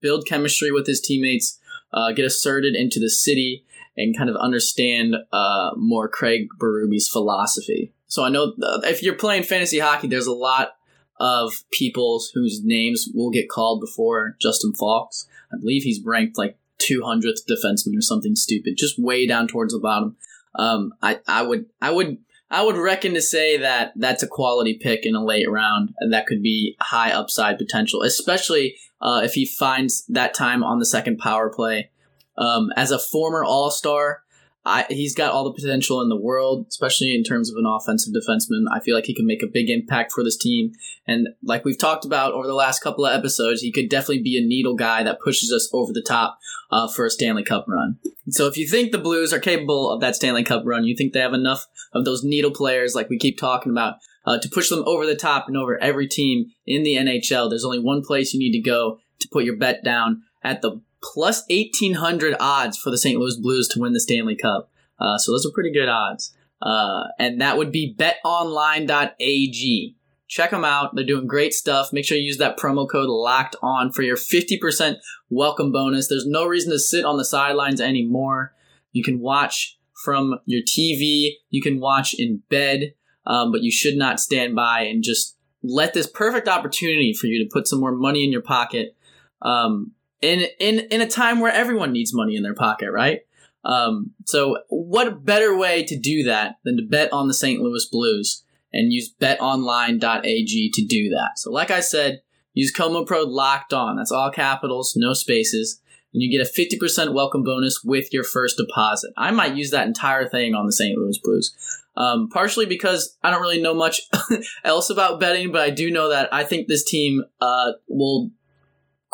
build 0.00 0.26
chemistry 0.26 0.70
with 0.70 0.86
his 0.86 1.00
teammates, 1.00 1.58
uh, 1.92 2.12
get 2.12 2.24
asserted 2.24 2.74
into 2.74 2.98
the 2.98 3.10
city, 3.10 3.64
and 3.96 4.16
kind 4.16 4.28
of 4.28 4.36
understand 4.36 5.14
uh, 5.32 5.70
more 5.76 6.08
Craig 6.08 6.48
Berube's 6.58 7.08
philosophy. 7.08 7.92
So 8.06 8.24
I 8.24 8.28
know 8.28 8.54
if 8.82 9.02
you're 9.02 9.14
playing 9.14 9.44
fantasy 9.44 9.78
hockey, 9.78 10.08
there's 10.08 10.26
a 10.26 10.32
lot 10.32 10.72
of 11.18 11.64
people 11.72 12.20
whose 12.34 12.62
names 12.64 13.08
will 13.14 13.30
get 13.30 13.48
called 13.48 13.80
before 13.80 14.36
Justin 14.40 14.72
Faulk. 14.74 15.12
I 15.52 15.58
believe 15.58 15.82
he's 15.82 16.02
ranked 16.04 16.36
like 16.36 16.58
200th 16.80 17.46
defenseman 17.48 17.96
or 17.96 18.02
something 18.02 18.34
stupid, 18.34 18.74
just 18.76 18.98
way 18.98 19.26
down 19.26 19.46
towards 19.46 19.72
the 19.72 19.80
bottom. 19.80 20.16
Um, 20.56 20.92
I, 21.02 21.20
I 21.26 21.42
would, 21.42 21.66
I 21.80 21.90
would, 21.90 22.18
I 22.50 22.62
would 22.62 22.76
reckon 22.76 23.14
to 23.14 23.22
say 23.22 23.56
that 23.58 23.92
that's 23.96 24.22
a 24.22 24.28
quality 24.28 24.74
pick 24.74 25.06
in 25.06 25.14
a 25.14 25.24
late 25.24 25.50
round, 25.50 25.94
and 25.98 26.12
that 26.12 26.26
could 26.26 26.42
be 26.42 26.76
high 26.80 27.10
upside 27.10 27.58
potential, 27.58 28.02
especially 28.02 28.76
uh, 29.00 29.22
if 29.24 29.34
he 29.34 29.46
finds 29.46 30.04
that 30.08 30.34
time 30.34 30.62
on 30.62 30.78
the 30.78 30.86
second 30.86 31.18
power 31.18 31.50
play. 31.50 31.90
Um, 32.36 32.70
as 32.76 32.90
a 32.90 32.98
former 32.98 33.44
All 33.44 33.70
Star, 33.70 34.23
I, 34.66 34.86
he's 34.88 35.14
got 35.14 35.32
all 35.32 35.44
the 35.44 35.52
potential 35.52 36.00
in 36.00 36.08
the 36.08 36.16
world, 36.16 36.66
especially 36.68 37.14
in 37.14 37.22
terms 37.22 37.50
of 37.50 37.56
an 37.56 37.66
offensive 37.66 38.14
defenseman. 38.14 38.64
I 38.72 38.80
feel 38.80 38.94
like 38.94 39.04
he 39.04 39.14
can 39.14 39.26
make 39.26 39.42
a 39.42 39.46
big 39.46 39.68
impact 39.68 40.12
for 40.12 40.24
this 40.24 40.38
team. 40.38 40.72
And 41.06 41.28
like 41.42 41.64
we've 41.64 41.78
talked 41.78 42.06
about 42.06 42.32
over 42.32 42.46
the 42.46 42.54
last 42.54 42.80
couple 42.80 43.04
of 43.04 43.14
episodes, 43.14 43.60
he 43.60 43.70
could 43.70 43.90
definitely 43.90 44.22
be 44.22 44.38
a 44.38 44.46
needle 44.46 44.74
guy 44.74 45.02
that 45.02 45.20
pushes 45.20 45.52
us 45.52 45.68
over 45.74 45.92
the 45.92 46.02
top 46.02 46.38
uh, 46.70 46.88
for 46.88 47.04
a 47.04 47.10
Stanley 47.10 47.44
Cup 47.44 47.66
run. 47.68 47.98
So 48.30 48.46
if 48.46 48.56
you 48.56 48.66
think 48.66 48.90
the 48.90 48.98
Blues 48.98 49.34
are 49.34 49.38
capable 49.38 49.90
of 49.90 50.00
that 50.00 50.16
Stanley 50.16 50.44
Cup 50.44 50.62
run, 50.64 50.84
you 50.84 50.96
think 50.96 51.12
they 51.12 51.20
have 51.20 51.34
enough 51.34 51.66
of 51.92 52.06
those 52.06 52.24
needle 52.24 52.50
players 52.50 52.94
like 52.94 53.10
we 53.10 53.18
keep 53.18 53.38
talking 53.38 53.70
about 53.70 53.96
uh, 54.24 54.38
to 54.38 54.48
push 54.48 54.70
them 54.70 54.82
over 54.86 55.04
the 55.04 55.14
top 55.14 55.46
and 55.46 55.56
over 55.56 55.78
every 55.82 56.08
team 56.08 56.46
in 56.66 56.82
the 56.82 56.96
NHL, 56.96 57.50
there's 57.50 57.64
only 57.64 57.80
one 57.80 58.02
place 58.02 58.32
you 58.32 58.40
need 58.40 58.52
to 58.52 58.60
go 58.60 58.98
to 59.20 59.28
put 59.30 59.44
your 59.44 59.56
bet 59.56 59.84
down 59.84 60.22
at 60.42 60.62
the 60.62 60.80
plus 61.12 61.44
1800 61.50 62.36
odds 62.40 62.78
for 62.78 62.90
the 62.90 62.98
St. 62.98 63.18
Louis 63.18 63.36
Blues 63.36 63.68
to 63.68 63.80
win 63.80 63.92
the 63.92 64.00
Stanley 64.00 64.36
Cup. 64.36 64.70
Uh, 64.98 65.18
so 65.18 65.32
those 65.32 65.44
are 65.44 65.52
pretty 65.52 65.72
good 65.72 65.88
odds. 65.88 66.34
Uh, 66.62 67.04
and 67.18 67.40
that 67.40 67.58
would 67.58 67.70
be 67.70 67.94
betonline.ag. 67.94 69.96
Check 70.26 70.50
them 70.50 70.64
out. 70.64 70.94
They're 70.94 71.04
doing 71.04 71.26
great 71.26 71.52
stuff. 71.52 71.92
Make 71.92 72.06
sure 72.06 72.16
you 72.16 72.24
use 72.24 72.38
that 72.38 72.58
promo 72.58 72.88
code 72.90 73.08
locked 73.08 73.56
on 73.62 73.92
for 73.92 74.02
your 74.02 74.16
50% 74.16 74.96
welcome 75.28 75.70
bonus. 75.70 76.08
There's 76.08 76.26
no 76.26 76.46
reason 76.46 76.72
to 76.72 76.78
sit 76.78 77.04
on 77.04 77.18
the 77.18 77.24
sidelines 77.24 77.80
anymore. 77.80 78.54
You 78.92 79.04
can 79.04 79.20
watch 79.20 79.78
from 80.04 80.38
your 80.46 80.62
TV, 80.62 81.34
you 81.50 81.62
can 81.62 81.80
watch 81.80 82.14
in 82.18 82.42
bed, 82.50 82.94
um, 83.26 83.52
but 83.52 83.62
you 83.62 83.70
should 83.70 83.96
not 83.96 84.20
stand 84.20 84.54
by 84.54 84.82
and 84.82 85.02
just 85.02 85.36
let 85.62 85.94
this 85.94 86.06
perfect 86.06 86.48
opportunity 86.48 87.12
for 87.12 87.26
you 87.26 87.42
to 87.42 87.50
put 87.50 87.66
some 87.66 87.80
more 87.80 87.94
money 87.94 88.24
in 88.24 88.32
your 88.32 88.42
pocket 88.42 88.96
um, 89.42 89.92
in 90.20 90.46
in 90.58 90.80
in 90.90 91.00
a 91.00 91.06
time 91.06 91.40
where 91.40 91.52
everyone 91.52 91.92
needs 91.92 92.14
money 92.14 92.36
in 92.36 92.42
their 92.42 92.54
pocket, 92.54 92.90
right? 92.90 93.20
Um, 93.64 94.12
so, 94.26 94.58
what 94.68 95.24
better 95.24 95.56
way 95.56 95.84
to 95.84 95.98
do 95.98 96.24
that 96.24 96.56
than 96.64 96.76
to 96.76 96.82
bet 96.82 97.12
on 97.12 97.28
the 97.28 97.34
St. 97.34 97.60
Louis 97.60 97.86
Blues 97.90 98.44
and 98.72 98.92
use 98.92 99.14
betonline.ag 99.20 100.70
to 100.74 100.86
do 100.86 101.08
that? 101.10 101.30
So, 101.36 101.50
like 101.50 101.70
I 101.70 101.80
said, 101.80 102.20
use 102.52 102.70
Como 102.70 103.04
Pro 103.04 103.22
locked 103.22 103.72
on. 103.72 103.96
That's 103.96 104.12
all 104.12 104.30
capitals, 104.30 104.94
no 104.96 105.14
spaces, 105.14 105.80
and 106.12 106.22
you 106.22 106.30
get 106.30 106.46
a 106.46 106.50
50% 106.50 107.14
welcome 107.14 107.42
bonus 107.42 107.82
with 107.82 108.12
your 108.12 108.24
first 108.24 108.58
deposit. 108.58 109.12
I 109.16 109.30
might 109.30 109.56
use 109.56 109.70
that 109.70 109.86
entire 109.86 110.28
thing 110.28 110.54
on 110.54 110.66
the 110.66 110.72
St. 110.72 110.96
Louis 110.96 111.18
Blues. 111.22 111.54
Um, 111.96 112.28
partially 112.28 112.66
because 112.66 113.16
I 113.22 113.30
don't 113.30 113.40
really 113.40 113.62
know 113.62 113.72
much 113.72 114.00
else 114.64 114.90
about 114.90 115.20
betting, 115.20 115.52
but 115.52 115.60
I 115.60 115.70
do 115.70 115.92
know 115.92 116.08
that 116.08 116.28
I 116.34 116.42
think 116.42 116.66
this 116.66 116.84
team 116.84 117.22
uh, 117.40 117.72
will 117.88 118.32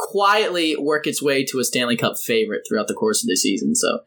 quietly 0.08 0.76
work 0.76 1.06
its 1.06 1.22
way 1.22 1.44
to 1.44 1.58
a 1.58 1.64
Stanley 1.64 1.96
Cup 1.96 2.16
favorite 2.18 2.62
throughout 2.66 2.88
the 2.88 2.94
course 2.94 3.22
of 3.22 3.28
the 3.28 3.36
season. 3.36 3.74
So, 3.74 4.00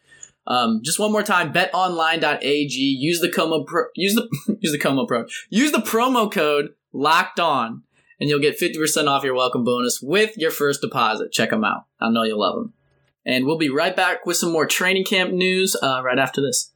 um, 0.48 0.82
just 0.84 1.00
one 1.00 1.12
more 1.12 1.24
time, 1.24 1.54
betonline.ag. 1.54 2.74
Use 2.74 3.22
the 3.22 3.32
Como 3.32 3.64
pro, 3.64 3.86
use 3.96 4.16
the 4.16 4.28
use 4.62 4.72
the 4.72 4.80
Como 4.80 5.06
pro. 5.06 5.26
Use 5.50 5.72
the 5.72 5.80
promo 5.80 6.32
code 6.32 6.74
locked 6.92 7.40
on 7.40 7.84
and 8.20 8.30
you'll 8.30 8.40
get 8.40 8.60
50% 8.60 9.08
off 9.08 9.24
your 9.24 9.36
welcome 9.36 9.64
bonus 9.64 10.02
with 10.02 10.38
your 10.38 10.52
first 10.52 10.82
deposit. 10.82 11.32
Check 11.32 11.50
them 11.50 11.64
out. 11.64 11.86
I 12.00 12.10
know 12.10 12.24
you'll 12.24 12.40
love 12.40 12.56
them. 12.56 12.74
And 13.26 13.46
we'll 13.46 13.58
be 13.58 13.70
right 13.70 13.96
back 13.96 14.26
with 14.26 14.38
some 14.38 14.52
more 14.52 14.66
training 14.66 15.06
camp 15.06 15.32
news 15.32 15.76
uh, 15.82 16.02
right 16.04 16.20
after 16.20 16.42
this. 16.42 16.73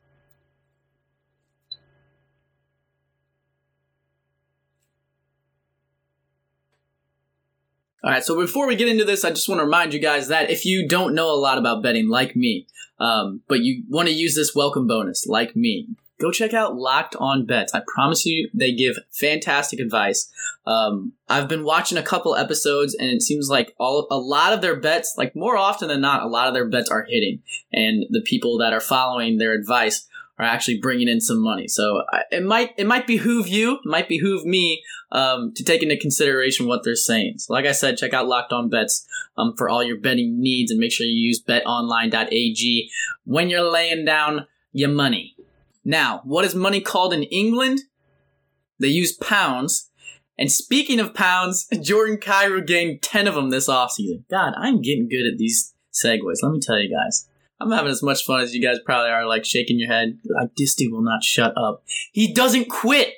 All 8.08 8.14
right, 8.14 8.24
so 8.24 8.40
before 8.40 8.68
we 8.68 8.78
get 8.78 8.88
into 8.88 9.04
this, 9.04 9.26
I 9.26 9.32
just 9.32 9.50
want 9.50 9.60
to 9.60 9.66
remind 9.66 9.94
you 9.94 10.00
guys 10.00 10.30
that 10.30 10.50
if 10.50 10.64
you 10.64 10.88
don't 10.88 11.14
know 11.14 11.30
a 11.30 11.36
lot 11.36 11.58
about 11.58 11.84
betting 11.84 12.08
like 12.08 12.38
me, 12.38 12.66
um, 13.02 13.42
but 13.50 13.60
you 13.60 13.84
want 13.90 14.08
to 14.08 14.14
use 14.14 14.34
this 14.34 14.56
welcome 14.56 14.88
bonus 14.88 15.28
like 15.28 15.58
me, 15.58 15.90
go 16.18 16.32
check 16.32 16.54
out 16.54 16.78
Locked 16.78 17.18
On 17.18 17.46
Bets. 17.46 17.74
I 17.74 17.82
promise 17.86 18.26
you, 18.26 18.50
they 18.54 18.72
give 18.72 18.96
fantastic 19.12 19.82
advice. 19.82 20.32
Um, 20.66 21.16
I've 21.28 21.50
been 21.50 21.66
watching 21.66 21.98
a 21.98 22.02
couple 22.02 22.38
episodes, 22.38 22.96
and 22.98 23.10
it 23.10 23.24
seems 23.24 23.50
like 23.50 23.76
all 23.78 24.08
a 24.10 24.18
lot 24.18 24.54
of 24.54 24.62
their 24.62 24.80
bets, 24.80 25.16
like 25.18 25.36
more 25.36 25.58
often 25.58 25.90
than 25.90 26.00
not, 26.00 26.24
a 26.24 26.28
lot 26.28 26.48
of 26.48 26.54
their 26.54 26.70
bets 26.70 26.90
are 26.90 27.06
hitting, 27.10 27.42
and 27.74 28.06
the 28.10 28.22
people 28.22 28.58
that 28.60 28.72
are 28.72 28.80
following 28.80 29.38
their 29.38 29.52
advice 29.52 30.08
are 30.40 30.46
actually 30.46 30.80
bringing 30.80 31.10
in 31.10 31.20
some 31.20 31.42
money. 31.42 31.68
So 31.68 32.04
it 32.32 32.44
might 32.44 32.74
it 32.78 32.88
might 32.88 33.06
behoove 33.06 33.50
you, 33.50 33.74
it 33.74 33.82
might 33.86 34.08
behoove 34.08 34.46
me 34.46 34.82
um, 35.12 35.54
to 35.56 35.64
take 35.64 35.82
into 35.82 35.98
consideration 35.98 36.68
what 36.68 36.84
they're 36.84 36.96
saying. 36.96 37.40
So, 37.40 37.54
like 37.54 37.66
I 37.66 37.72
said, 37.72 37.98
check 37.98 38.14
out 38.14 38.28
Locked 38.28 38.54
On 38.54 38.70
Bets 38.70 39.06
um, 39.38 39.54
for 39.58 39.70
all 39.70 39.84
your 39.84 40.00
betting 40.00 40.42
needs, 40.42 40.72
and 40.72 40.80
make 40.80 40.92
sure 40.92 41.06
you 41.06 41.14
use 41.14 41.44
BetOnline.ag 41.44 42.90
when 43.26 43.50
you're 43.50 43.70
laying 43.70 44.06
down 44.06 44.48
your 44.72 44.90
money. 44.90 45.36
Now, 45.84 46.22
what 46.26 46.46
is 46.46 46.54
money 46.54 46.82
called 46.82 47.14
in 47.14 47.24
England? 47.24 47.82
They 48.80 48.90
use 48.90 49.14
pounds. 49.14 49.90
And 50.38 50.52
speaking 50.52 51.00
of 51.00 51.14
pounds, 51.14 51.68
Jordan 51.82 52.18
Kyrou 52.18 52.66
gained 52.66 53.02
10 53.02 53.28
of 53.28 53.36
them 53.36 53.50
this 53.50 53.70
offseason. 53.70 54.24
God, 54.30 54.54
I'm 54.58 54.82
getting 54.82 55.10
good 55.10 55.26
at 55.26 55.38
these 55.38 55.74
segues. 55.94 56.44
Let 56.44 56.52
me 56.52 56.60
tell 56.60 56.80
you 56.80 56.94
guys. 56.94 57.28
I'm 57.60 57.72
having 57.72 57.90
as 57.90 58.04
much 58.04 58.24
fun 58.24 58.42
as 58.42 58.54
you 58.54 58.62
guys 58.62 58.78
probably 58.86 59.10
are, 59.10 59.26
like 59.26 59.46
shaking 59.46 59.80
your 59.80 59.92
head. 59.92 60.20
Like, 60.26 60.56
this 60.56 60.76
dude 60.76 60.92
will 60.92 61.02
not 61.02 61.24
shut 61.24 61.54
up. 61.58 61.84
He 62.12 62.32
doesn't 62.32 62.70
quit. 62.70 63.14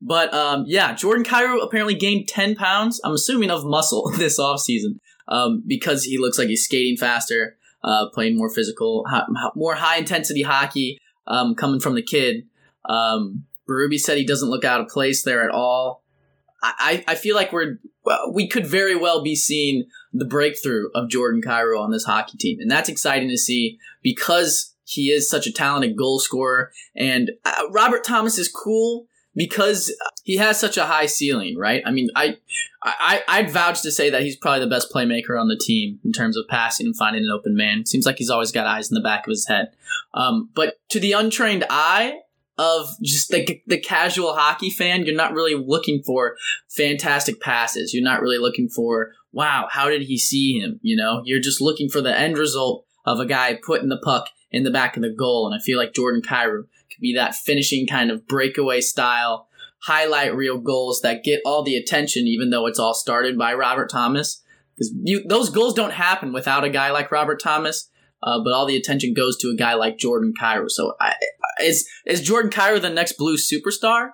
But 0.00 0.32
um, 0.34 0.64
yeah, 0.66 0.94
Jordan 0.94 1.24
Kyrou 1.24 1.62
apparently 1.62 1.94
gained 1.94 2.28
10 2.28 2.54
pounds, 2.54 3.00
I'm 3.04 3.12
assuming 3.12 3.50
of 3.50 3.64
muscle 3.64 4.10
this 4.16 4.38
offseason 4.38 4.98
um, 5.28 5.62
because 5.66 6.04
he 6.04 6.18
looks 6.18 6.38
like 6.38 6.48
he's 6.48 6.64
skating 6.64 6.96
faster, 6.96 7.56
uh, 7.82 8.06
playing 8.12 8.36
more 8.36 8.50
physical, 8.50 9.04
more 9.54 9.74
high 9.74 9.96
intensity 9.98 10.42
hockey 10.42 10.98
um, 11.26 11.54
coming 11.54 11.80
from 11.80 11.94
the 11.94 12.02
kid. 12.02 12.46
Um, 12.88 13.44
said 13.96 14.16
he 14.16 14.26
doesn't 14.26 14.48
look 14.50 14.64
out 14.64 14.80
of 14.80 14.88
place 14.88 15.24
there 15.24 15.42
at 15.42 15.50
all. 15.50 16.04
I, 16.62 17.04
I 17.06 17.14
feel 17.14 17.36
like 17.36 17.52
we're 17.52 17.78
we 18.32 18.48
could 18.48 18.66
very 18.66 18.94
well 18.96 19.22
be 19.22 19.34
seeing 19.34 19.84
the 20.12 20.24
breakthrough 20.24 20.88
of 20.94 21.10
Jordan 21.10 21.42
Kyrou 21.42 21.78
on 21.78 21.90
this 21.90 22.04
hockey 22.04 22.38
team, 22.38 22.58
and 22.60 22.70
that's 22.70 22.88
exciting 22.88 23.28
to 23.28 23.36
see 23.36 23.78
because 24.02 24.74
he 24.84 25.10
is 25.10 25.28
such 25.28 25.46
a 25.46 25.52
talented 25.52 25.96
goal 25.96 26.18
scorer. 26.18 26.70
And 26.96 27.32
uh, 27.44 27.62
Robert 27.72 28.04
Thomas 28.04 28.38
is 28.38 28.48
cool 28.48 29.06
because 29.36 29.94
he 30.24 30.38
has 30.38 30.58
such 30.58 30.76
a 30.76 30.86
high 30.86 31.06
ceiling, 31.06 31.56
right? 31.58 31.82
I 31.84 31.90
mean, 31.90 32.08
I, 32.16 32.38
I, 32.82 33.22
I'd 33.28 33.50
vouch 33.50 33.82
to 33.82 33.92
say 33.92 34.08
that 34.10 34.22
he's 34.22 34.36
probably 34.36 34.60
the 34.60 34.70
best 34.70 34.92
playmaker 34.92 35.38
on 35.38 35.48
the 35.48 35.60
team 35.60 36.00
in 36.04 36.12
terms 36.12 36.36
of 36.36 36.48
passing 36.48 36.86
and 36.86 36.96
finding 36.96 37.22
an 37.22 37.30
open 37.30 37.54
man. 37.54 37.84
Seems 37.84 38.06
like 38.06 38.16
he's 38.16 38.30
always 38.30 38.50
got 38.50 38.66
eyes 38.66 38.90
in 38.90 38.94
the 38.94 39.02
back 39.02 39.26
of 39.26 39.30
his 39.30 39.46
head. 39.46 39.72
Um, 40.14 40.48
but 40.54 40.80
to 40.88 40.98
the 40.98 41.12
untrained 41.12 41.66
eye 41.68 42.20
of 42.58 42.88
just 43.02 43.28
the, 43.30 43.60
the 43.66 43.78
casual 43.78 44.34
hockey 44.34 44.70
fan, 44.70 45.04
you're 45.04 45.14
not 45.14 45.34
really 45.34 45.54
looking 45.54 46.02
for 46.02 46.36
fantastic 46.68 47.40
passes. 47.40 47.92
You're 47.92 48.02
not 48.02 48.22
really 48.22 48.38
looking 48.38 48.70
for, 48.70 49.12
wow, 49.32 49.68
how 49.70 49.90
did 49.90 50.02
he 50.02 50.16
see 50.16 50.58
him? 50.58 50.80
You 50.82 50.96
know, 50.96 51.20
you're 51.26 51.40
just 51.40 51.60
looking 51.60 51.90
for 51.90 52.00
the 52.00 52.18
end 52.18 52.38
result 52.38 52.86
of 53.04 53.20
a 53.20 53.26
guy 53.26 53.58
putting 53.62 53.90
the 53.90 53.98
puck 53.98 54.30
in 54.50 54.62
the 54.62 54.70
back 54.70 54.96
of 54.96 55.02
the 55.02 55.10
goal. 55.10 55.46
And 55.46 55.54
I 55.54 55.62
feel 55.62 55.78
like 55.78 55.94
Jordan 55.94 56.22
Kyrou 56.22 56.62
could 56.62 57.00
be 57.00 57.14
that 57.14 57.34
finishing 57.34 57.86
kind 57.86 58.10
of 58.10 58.26
breakaway 58.26 58.80
style 58.80 59.48
highlight 59.82 60.34
reel 60.34 60.58
goals 60.58 61.00
that 61.02 61.22
get 61.22 61.40
all 61.44 61.62
the 61.62 61.76
attention, 61.76 62.26
even 62.26 62.50
though 62.50 62.66
it's 62.66 62.78
all 62.78 62.94
started 62.94 63.38
by 63.38 63.54
Robert 63.54 63.90
Thomas. 63.90 64.42
Because 64.74 64.92
those 65.26 65.50
goals 65.50 65.74
don't 65.74 65.92
happen 65.92 66.32
without 66.32 66.64
a 66.64 66.70
guy 66.70 66.90
like 66.90 67.12
Robert 67.12 67.40
Thomas. 67.40 67.88
Uh, 68.22 68.42
but 68.42 68.52
all 68.52 68.66
the 68.66 68.76
attention 68.76 69.14
goes 69.14 69.36
to 69.36 69.48
a 69.48 69.56
guy 69.56 69.74
like 69.74 69.98
Jordan 69.98 70.32
Kyrou. 70.40 70.70
So 70.70 70.94
I, 71.00 71.14
is 71.62 71.88
is 72.06 72.22
Jordan 72.22 72.50
Kyrou 72.50 72.80
the 72.80 72.90
next 72.90 73.12
blue 73.12 73.36
superstar? 73.36 74.10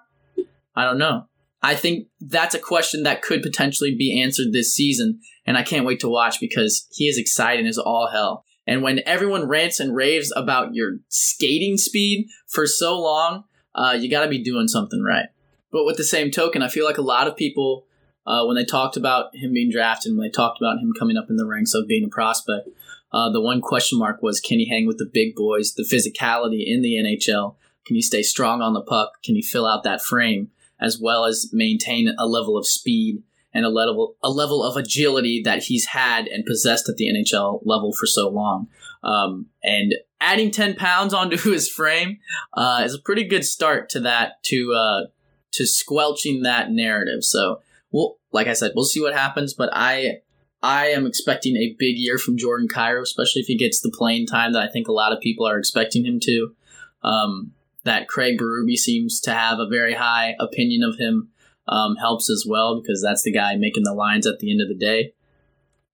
I 0.74 0.84
don't 0.84 0.98
know. 0.98 1.26
I 1.62 1.76
think 1.76 2.08
that's 2.20 2.54
a 2.54 2.58
question 2.58 3.04
that 3.04 3.22
could 3.22 3.42
potentially 3.42 3.94
be 3.94 4.20
answered 4.20 4.52
this 4.52 4.74
season, 4.74 5.20
and 5.46 5.56
I 5.56 5.62
can't 5.62 5.86
wait 5.86 6.00
to 6.00 6.08
watch 6.08 6.40
because 6.40 6.88
he 6.90 7.06
is 7.06 7.16
exciting 7.16 7.66
as 7.66 7.78
all 7.78 8.08
hell. 8.12 8.44
And 8.66 8.82
when 8.82 9.00
everyone 9.06 9.48
rants 9.48 9.80
and 9.80 9.94
raves 9.94 10.32
about 10.36 10.74
your 10.74 10.98
skating 11.08 11.76
speed 11.76 12.28
for 12.46 12.66
so 12.66 12.98
long, 12.98 13.44
uh, 13.74 13.96
you 13.98 14.10
got 14.10 14.24
to 14.24 14.30
be 14.30 14.42
doing 14.42 14.68
something 14.68 15.02
right. 15.02 15.26
But 15.72 15.84
with 15.84 15.96
the 15.96 16.04
same 16.04 16.30
token, 16.30 16.62
I 16.62 16.68
feel 16.68 16.84
like 16.84 16.98
a 16.98 17.02
lot 17.02 17.26
of 17.26 17.36
people, 17.36 17.86
uh, 18.26 18.44
when 18.44 18.56
they 18.56 18.64
talked 18.64 18.96
about 18.96 19.34
him 19.34 19.52
being 19.52 19.70
drafted, 19.70 20.12
when 20.12 20.26
they 20.26 20.30
talked 20.30 20.60
about 20.60 20.78
him 20.78 20.92
coming 20.98 21.16
up 21.16 21.30
in 21.30 21.36
the 21.36 21.46
ranks 21.46 21.74
of 21.74 21.88
being 21.88 22.04
a 22.04 22.08
prospect, 22.08 22.68
uh, 23.12 23.30
the 23.30 23.40
one 23.40 23.60
question 23.60 23.98
mark 23.98 24.22
was 24.22 24.40
can 24.40 24.58
he 24.58 24.68
hang 24.68 24.86
with 24.86 24.98
the 24.98 25.10
big 25.12 25.34
boys, 25.34 25.74
the 25.74 25.82
physicality 25.82 26.62
in 26.66 26.82
the 26.82 26.94
NHL? 26.94 27.56
Can 27.86 27.96
he 27.96 28.02
stay 28.02 28.22
strong 28.22 28.62
on 28.62 28.74
the 28.74 28.82
puck? 28.82 29.22
Can 29.24 29.34
he 29.34 29.42
fill 29.42 29.66
out 29.66 29.82
that 29.82 30.02
frame 30.02 30.50
as 30.80 30.98
well 31.00 31.24
as 31.24 31.50
maintain 31.52 32.14
a 32.18 32.26
level 32.26 32.56
of 32.56 32.66
speed 32.66 33.22
and 33.54 33.64
a 33.64 33.68
level 33.68 34.16
a 34.22 34.30
level 34.30 34.62
of 34.62 34.76
agility 34.76 35.42
that 35.44 35.64
he's 35.64 35.86
had 35.86 36.26
and 36.26 36.46
possessed 36.46 36.88
at 36.88 36.96
the 36.96 37.06
NHL 37.06 37.60
level 37.64 37.92
for 37.92 38.06
so 38.06 38.28
long? 38.28 38.68
Um, 39.02 39.46
and 39.62 39.94
adding 40.20 40.50
ten 40.50 40.74
pounds 40.74 41.14
onto 41.14 41.36
his 41.50 41.68
frame 41.68 42.18
uh, 42.54 42.82
is 42.84 42.94
a 42.94 43.00
pretty 43.00 43.24
good 43.24 43.44
start 43.44 43.88
to 43.90 44.00
that 44.00 44.42
to 44.44 44.72
uh, 44.72 45.06
to 45.52 45.66
squelching 45.66 46.42
that 46.42 46.70
narrative. 46.70 47.24
So, 47.24 47.60
well, 47.90 48.18
like 48.32 48.46
I 48.46 48.54
said, 48.54 48.72
we'll 48.74 48.84
see 48.84 49.00
what 49.00 49.14
happens. 49.14 49.54
But 49.54 49.70
I 49.72 50.20
I 50.62 50.86
am 50.88 51.06
expecting 51.06 51.56
a 51.56 51.74
big 51.78 51.96
year 51.96 52.18
from 52.18 52.38
Jordan 52.38 52.68
Kyrou, 52.68 53.02
especially 53.02 53.40
if 53.40 53.46
he 53.46 53.56
gets 53.56 53.80
the 53.80 53.90
playing 53.90 54.26
time 54.26 54.52
that 54.52 54.62
I 54.62 54.70
think 54.70 54.88
a 54.88 54.92
lot 54.92 55.12
of 55.12 55.20
people 55.20 55.46
are 55.46 55.58
expecting 55.58 56.04
him 56.04 56.20
to. 56.20 56.54
Um, 57.02 57.52
that 57.84 58.06
Craig 58.06 58.38
Berube 58.38 58.76
seems 58.76 59.20
to 59.22 59.32
have 59.32 59.58
a 59.58 59.66
very 59.66 59.94
high 59.94 60.36
opinion 60.38 60.84
of 60.84 60.98
him 60.98 61.31
um, 61.72 61.96
helps 61.96 62.28
as 62.28 62.44
well 62.46 62.80
because 62.80 63.02
that's 63.02 63.22
the 63.22 63.32
guy 63.32 63.56
making 63.56 63.84
the 63.84 63.94
lines 63.94 64.26
at 64.26 64.38
the 64.38 64.50
end 64.50 64.60
of 64.60 64.68
the 64.68 64.74
day. 64.74 65.14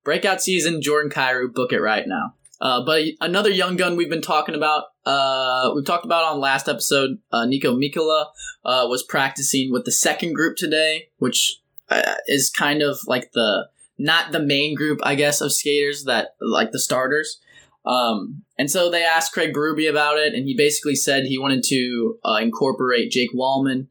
Breakout 0.04 0.42
season, 0.42 0.82
Jordan 0.82 1.11
Kyrou, 1.11 1.52
book 1.52 1.73
it 1.73 1.80
right 1.80 2.06
now. 2.06 2.35
Uh, 2.61 2.85
but 2.85 3.04
another 3.20 3.50
young 3.50 3.76
gun 3.76 3.97
we've 3.97 4.11
been 4.11 4.20
talking 4.20 4.56
about, 4.56 4.87
uh, 5.06 5.70
we've 5.76 5.85
talked 5.85 6.04
about 6.04 6.25
on 6.25 6.40
last 6.40 6.68
episode, 6.68 7.18
uh, 7.30 7.47
Niko 7.47 7.78
Mikkola 7.78 8.26
uh, 8.64 8.87
was 8.88 9.04
practicing 9.04 9.70
with 9.70 9.85
the 9.85 9.92
second 9.92 10.35
group 10.35 10.56
today, 10.56 11.11
which 11.18 11.61
uh, 11.88 12.14
is 12.26 12.50
kind 12.50 12.82
of 12.82 12.99
like 13.06 13.30
the 13.32 13.68
not 13.97 14.32
the 14.32 14.40
main 14.40 14.75
group, 14.75 14.99
I 15.04 15.14
guess, 15.14 15.40
of 15.40 15.52
skaters 15.52 16.04
that 16.04 16.30
like 16.40 16.73
the 16.73 16.80
starters. 16.80 17.40
Um, 17.85 18.42
and 18.58 18.70
so 18.70 18.90
they 18.90 19.04
asked 19.04 19.32
Craig 19.32 19.52
Berube 19.54 19.88
about 19.88 20.18
it, 20.18 20.35
and 20.35 20.44
he 20.44 20.56
basically 20.56 20.97
said 20.97 21.25
he 21.25 21.38
wanted 21.38 21.62
to 21.64 22.18
uh, 22.25 22.38
incorporate 22.40 23.11
Jake 23.11 23.30
Walman, 23.32 23.87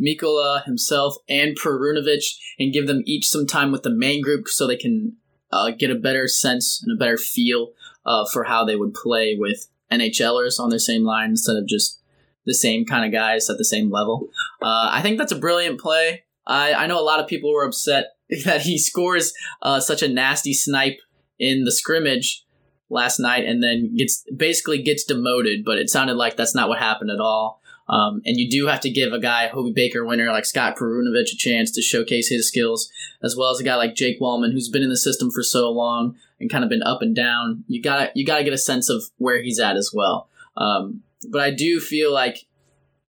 Mikkola 0.00 0.64
himself, 0.64 1.16
and 1.28 1.56
Perunovich, 1.56 2.36
and 2.58 2.72
give 2.72 2.86
them 2.86 3.02
each 3.06 3.28
some 3.28 3.46
time 3.46 3.72
with 3.72 3.82
the 3.82 3.90
main 3.90 4.22
group 4.22 4.48
so 4.48 4.66
they 4.66 4.76
can 4.76 5.16
uh, 5.52 5.70
get 5.70 5.90
a 5.90 5.94
better 5.94 6.26
sense 6.26 6.82
and 6.84 6.96
a 6.96 6.98
better 6.98 7.16
feel 7.16 7.72
uh, 8.06 8.24
for 8.32 8.44
how 8.44 8.64
they 8.64 8.76
would 8.76 8.94
play 8.94 9.36
with 9.38 9.68
NHLers 9.90 10.58
on 10.58 10.70
their 10.70 10.78
same 10.78 11.04
line 11.04 11.30
instead 11.30 11.56
of 11.56 11.66
just 11.66 12.00
the 12.46 12.54
same 12.54 12.84
kind 12.84 13.04
of 13.04 13.12
guys 13.12 13.48
at 13.48 13.58
the 13.58 13.64
same 13.64 13.90
level. 13.90 14.28
Uh, 14.62 14.90
I 14.92 15.00
think 15.02 15.18
that's 15.18 15.32
a 15.32 15.38
brilliant 15.38 15.80
play. 15.80 16.24
I, 16.46 16.74
I 16.74 16.86
know 16.86 17.00
a 17.00 17.02
lot 17.02 17.20
of 17.20 17.26
people 17.26 17.52
were 17.52 17.64
upset 17.64 18.16
that 18.44 18.62
he 18.62 18.78
scores 18.78 19.32
uh, 19.62 19.80
such 19.80 20.02
a 20.02 20.08
nasty 20.08 20.52
snipe 20.52 20.98
in 21.38 21.64
the 21.64 21.72
scrimmage 21.72 22.44
last 22.90 23.18
night 23.18 23.44
and 23.44 23.62
then 23.62 23.96
gets 23.96 24.24
basically 24.36 24.82
gets 24.82 25.04
demoted, 25.04 25.64
but 25.64 25.78
it 25.78 25.88
sounded 25.88 26.14
like 26.14 26.36
that's 26.36 26.54
not 26.54 26.68
what 26.68 26.78
happened 26.78 27.10
at 27.10 27.20
all. 27.20 27.60
Um, 27.88 28.22
and 28.24 28.36
you 28.38 28.48
do 28.48 28.66
have 28.66 28.80
to 28.80 28.90
give 28.90 29.12
a 29.12 29.18
guy, 29.20 29.48
Hobey 29.48 29.72
Baker 29.72 30.04
winner 30.04 30.30
like 30.30 30.46
Scott 30.46 30.76
Perunovich, 30.76 31.32
a 31.32 31.36
chance 31.36 31.70
to 31.72 31.82
showcase 31.82 32.28
his 32.28 32.48
skills, 32.48 32.90
as 33.22 33.36
well 33.36 33.50
as 33.50 33.60
a 33.60 33.64
guy 33.64 33.74
like 33.74 33.94
Jake 33.94 34.20
Walman, 34.20 34.52
who's 34.52 34.70
been 34.70 34.82
in 34.82 34.88
the 34.88 34.96
system 34.96 35.30
for 35.30 35.42
so 35.42 35.70
long 35.70 36.16
and 36.40 36.50
kind 36.50 36.64
of 36.64 36.70
been 36.70 36.82
up 36.82 37.02
and 37.02 37.14
down. 37.14 37.64
You 37.68 37.82
gotta 37.82 38.10
you 38.14 38.24
gotta 38.24 38.44
get 38.44 38.52
a 38.52 38.58
sense 38.58 38.88
of 38.88 39.04
where 39.18 39.42
he's 39.42 39.60
at 39.60 39.76
as 39.76 39.90
well. 39.92 40.28
Um, 40.56 41.02
but 41.30 41.42
I 41.42 41.50
do 41.50 41.78
feel 41.80 42.12
like 42.12 42.46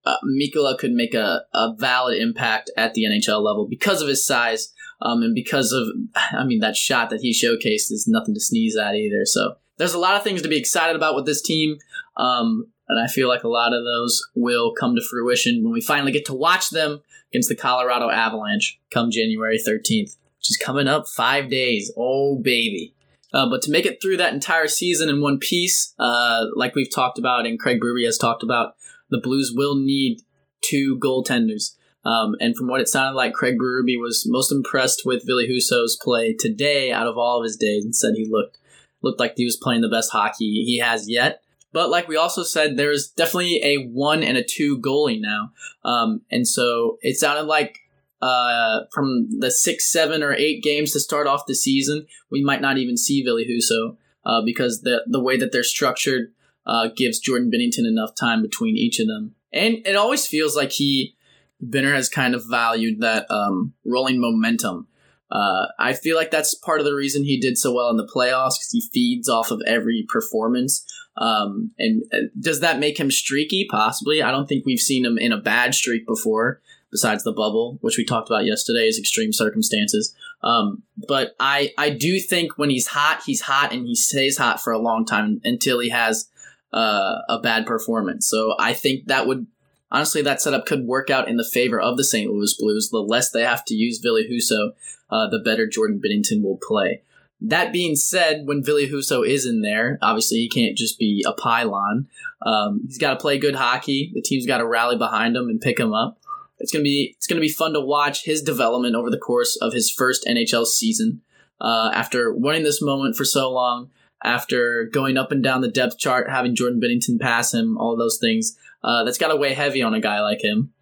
uh, 0.05 0.17
Mikkola 0.25 0.77
could 0.79 0.93
make 0.93 1.15
a, 1.15 1.43
a 1.53 1.75
valid 1.79 2.21
impact 2.21 2.71
at 2.77 2.95
the 2.95 3.05
NHL 3.05 3.43
level 3.43 3.67
because 3.69 4.03
of 4.03 4.09
his 4.09 4.27
size 4.27 4.73
Um, 5.01 5.23
and 5.23 5.35
because 5.35 5.73
of, 5.73 5.89
I 6.33 6.45
mean, 6.45 6.61
that 6.61 6.77
shot 6.77 7.11
that 7.11 7.21
he 7.21 7.33
showcased 7.33 7.91
is 7.91 8.07
nothing 8.09 8.35
to 8.35 8.41
sneeze 8.41 8.77
at 8.77 8.95
either. 8.95 9.25
So 9.25 9.57
there's 9.77 9.95
a 9.95 9.99
lot 9.99 10.17
of 10.17 10.23
things 10.23 10.43
to 10.43 10.49
be 10.49 10.57
excited 10.57 10.97
about 10.97 11.15
with 11.15 11.27
this 11.27 11.43
team. 11.43 11.79
Um, 12.17 12.67
and 12.89 12.99
I 13.03 13.07
feel 13.07 13.29
like 13.29 13.45
a 13.45 13.49
lot 13.49 13.73
of 13.73 13.85
those 13.85 14.23
will 14.35 14.75
come 14.75 14.95
to 14.95 15.03
fruition 15.03 15.63
when 15.63 15.73
we 15.73 15.81
finally 15.81 16.13
get 16.13 16.27
to 16.27 16.35
watch 16.35 16.71
them 16.71 17.01
against 17.33 17.49
the 17.49 17.57
Colorado 17.57 18.11
Avalanche 18.11 18.79
come 18.93 19.11
January 19.11 19.59
13th, 19.59 20.17
which 20.39 20.51
is 20.51 20.61
coming 20.63 20.87
up 20.87 21.09
five 21.09 21.49
days. 21.49 21.93
Oh, 21.97 22.37
baby. 22.37 22.95
Uh, 23.33 23.49
but 23.51 23.63
to 23.63 23.71
make 23.71 23.87
it 23.87 24.01
through 24.01 24.17
that 24.19 24.33
entire 24.33 24.69
season 24.69 25.09
in 25.09 25.21
one 25.21 25.39
piece, 25.39 25.93
uh, 25.99 26.45
like 26.55 26.75
we've 26.75 26.95
talked 26.95 27.19
about 27.19 27.47
and 27.47 27.59
Craig 27.59 27.81
Berube 27.81 28.05
has 28.05 28.19
talked 28.19 28.45
about, 28.45 28.75
the 29.11 29.21
Blues 29.21 29.53
will 29.55 29.75
need 29.75 30.21
two 30.63 30.99
goaltenders. 31.03 31.75
Um, 32.05 32.37
and 32.39 32.55
from 32.57 32.69
what 32.69 32.81
it 32.81 32.89
sounded 32.89 33.17
like, 33.17 33.33
Craig 33.33 33.59
Berube 33.59 34.01
was 34.01 34.25
most 34.29 34.53
impressed 34.53 35.03
with 35.05 35.27
Ville 35.27 35.47
Husso's 35.47 35.99
play 36.01 36.35
today 36.39 36.93
out 36.93 37.07
of 37.07 37.17
all 37.17 37.41
of 37.41 37.45
his 37.45 37.57
days 37.57 37.85
and 37.85 37.97
said 37.97 38.13
he 38.15 38.29
looked 38.31 38.59
looked 39.03 39.21
like 39.21 39.35
he 39.37 39.45
was 39.45 39.57
playing 39.57 39.83
the 39.83 39.89
best 39.89 40.11
hockey 40.13 40.65
he 40.65 40.79
has 40.79 41.11
yet. 41.11 41.43
But 41.75 41.91
like 41.91 42.07
we 42.07 42.17
also 42.17 42.45
said, 42.45 42.77
there's 42.77 43.09
definitely 43.09 43.61
a 43.65 43.89
one 43.89 44.23
and 44.23 44.39
a 44.39 44.45
two 44.45 44.79
goalie 44.81 45.21
now. 45.21 45.51
Um, 45.85 46.23
and 46.31 46.47
so 46.47 46.99
it 47.03 47.17
sounded 47.17 47.49
like 47.49 47.81
uh, 48.23 48.83
from 48.93 49.27
the 49.41 49.51
six, 49.51 49.91
seven, 49.91 50.23
or 50.23 50.33
eight 50.33 50.63
games 50.63 50.93
to 50.93 51.01
start 51.01 51.27
off 51.27 51.47
the 51.47 51.55
season, 51.55 52.07
we 52.31 52.45
might 52.45 52.61
not 52.61 52.79
even 52.79 52.97
see 52.97 53.25
Ville 53.25 53.45
Husso 53.45 53.97
uh, 54.25 54.41
because 54.43 54.83
the 54.83 55.03
the 55.09 55.21
way 55.21 55.37
that 55.37 55.51
they're 55.51 55.65
structured 55.65 56.33
uh, 56.65 56.91
gives 56.97 57.19
Jordan 57.19 57.51
Binnington 57.51 57.89
enough 57.89 58.15
time 58.15 58.41
between 58.41 58.77
each 58.77 59.01
of 59.01 59.09
them. 59.09 59.35
And 59.53 59.85
it 59.85 59.97
always 59.97 60.29
feels 60.29 60.57
like 60.57 60.71
he 60.71 61.17
Binner 61.61 61.95
has 61.95 62.09
kind 62.09 62.37
of 62.37 62.45
valued 62.49 63.01
that 63.01 63.29
um, 63.31 63.75
rolling 63.85 64.21
momentum. 64.21 64.87
Uh, 65.31 65.67
I 65.79 65.95
feel 65.95 66.17
like 66.17 66.31
that's 66.31 66.55
part 66.55 66.81
of 66.81 66.87
the 66.87 66.95
reason 66.95 67.25
he 67.25 67.41
did 67.41 67.59
so 67.59 67.75
well 67.75 67.91
in 67.91 67.97
the 67.97 68.07
playoffs 68.07 68.57
because 68.57 68.71
he 68.73 68.81
feeds 68.93 69.29
off 69.29 69.51
of 69.51 69.61
every 69.67 70.07
performance. 70.09 70.85
Um, 71.17 71.71
and 71.79 72.03
does 72.39 72.61
that 72.61 72.79
make 72.79 72.99
him 72.99 73.11
streaky? 73.11 73.67
Possibly. 73.71 74.23
I 74.23 74.31
don't 74.31 74.49
think 74.49 74.65
we've 74.65 74.79
seen 74.81 75.05
him 75.05 75.19
in 75.19 75.33
a 75.33 75.41
bad 75.41 75.75
streak 75.75 76.07
before 76.07 76.61
besides 76.95 77.25
the 77.25 77.33
bubble, 77.33 77.77
which 77.81 77.99
we 77.99 78.05
talked 78.05 78.31
about 78.31 78.45
yesterday, 78.45 78.87
is 78.87 79.01
extreme 79.01 79.33
circumstances. 79.33 80.15
Um, 80.45 80.85
but 81.09 81.35
I, 81.41 81.73
I 81.77 81.91
do 81.91 82.21
think 82.21 82.57
when 82.57 82.71
he's 82.71 82.87
hot, 82.87 83.23
he's 83.27 83.41
hot 83.41 83.73
and 83.73 83.85
he 83.85 83.97
stays 83.97 84.39
hot 84.39 84.61
for 84.61 84.73
a 84.73 84.79
long 84.79 85.05
time 85.05 85.41
until 85.43 85.81
he 85.81 85.89
has 85.91 86.29
uh, 86.73 87.17
a 87.29 87.41
bad 87.41 87.67
performance. 87.67 88.29
So 88.29 88.55
I 88.61 88.75
think 88.75 89.07
that 89.07 89.27
would 89.27 89.49
honestly 89.91 90.23
that 90.23 90.41
setup 90.41 90.67
could 90.67 90.85
work 90.85 91.11
out 91.11 91.29
in 91.29 91.37
the 91.37 91.49
favor 91.51 91.81
of 91.81 91.97
the 91.97 92.05
St. 92.05 92.31
Louis 92.31 92.55
Blues. 92.59 92.91
The 92.91 92.99
less 92.99 93.31
they 93.31 93.43
have 93.43 93.65
to 93.67 93.75
use 93.75 93.99
Ville 93.99 94.25
Husso, 94.25 94.73
uh, 95.11 95.29
the 95.29 95.39
better 95.39 95.67
Jordan 95.67 96.01
Binnington 96.05 96.43
will 96.43 96.59
play. 96.63 97.03
That 97.41 97.73
being 97.73 97.97
said, 97.97 98.47
when 98.47 98.63
Ville 98.63 98.89
Husso 98.89 99.27
is 99.27 99.45
in 99.45 99.61
there, 99.61 99.99
obviously 100.01 100.39
he 100.39 100.49
can't 100.49 100.77
just 100.77 100.99
be 100.99 101.25
a 101.27 101.33
pylon. 101.33 102.09
Um, 102.43 102.83
he's 102.87 102.99
got 102.99 103.11
to 103.11 103.21
play 103.21 103.39
good 103.39 103.57
hockey. 103.57 104.13
The 104.15 104.23
team's 104.23 104.47
got 104.47 104.59
to 104.59 104.67
rally 104.67 104.97
behind 104.97 105.37
him 105.37 105.49
and 105.49 105.61
pick 105.61 105.79
him 105.79 105.93
up. 105.93 106.19
It's 106.59 106.73
gonna 106.73 106.85
be 106.85 107.15
it's 107.17 107.27
gonna 107.27 107.41
be 107.41 107.49
fun 107.49 107.73
to 107.75 107.81
watch 107.81 108.25
his 108.25 108.41
development 108.41 108.95
over 108.95 109.11
the 109.11 109.19
course 109.19 109.57
of 109.61 109.73
his 109.73 109.91
first 109.91 110.25
NHL 110.27 110.67
season. 110.67 111.21
Uh, 111.61 111.91
after 111.93 112.33
wanting 112.33 112.63
this 112.63 112.81
moment 112.81 113.17
for 113.17 113.25
so 113.25 113.51
long, 113.51 113.91
after 114.23 114.85
going 114.85 115.17
up 115.17 115.31
and 115.31 115.43
down 115.43 115.61
the 115.61 115.71
depth 115.71 115.99
chart, 115.99 116.31
having 116.31 116.55
Jordan 116.55 116.81
Binnington 116.81 117.21
pass 117.21 117.53
him, 117.53 117.77
all 117.77 117.97
those 117.97 118.19
things, 118.19 118.57
uh, 118.85 119.03
that's 119.03 119.19
got 119.19 119.29
to 119.29 119.37
weigh 119.37 119.55
heavy 119.55 119.83
on 119.83 119.95
a 119.95 120.01
guy 120.01 120.21
like 120.21 120.45
him. 120.45 120.73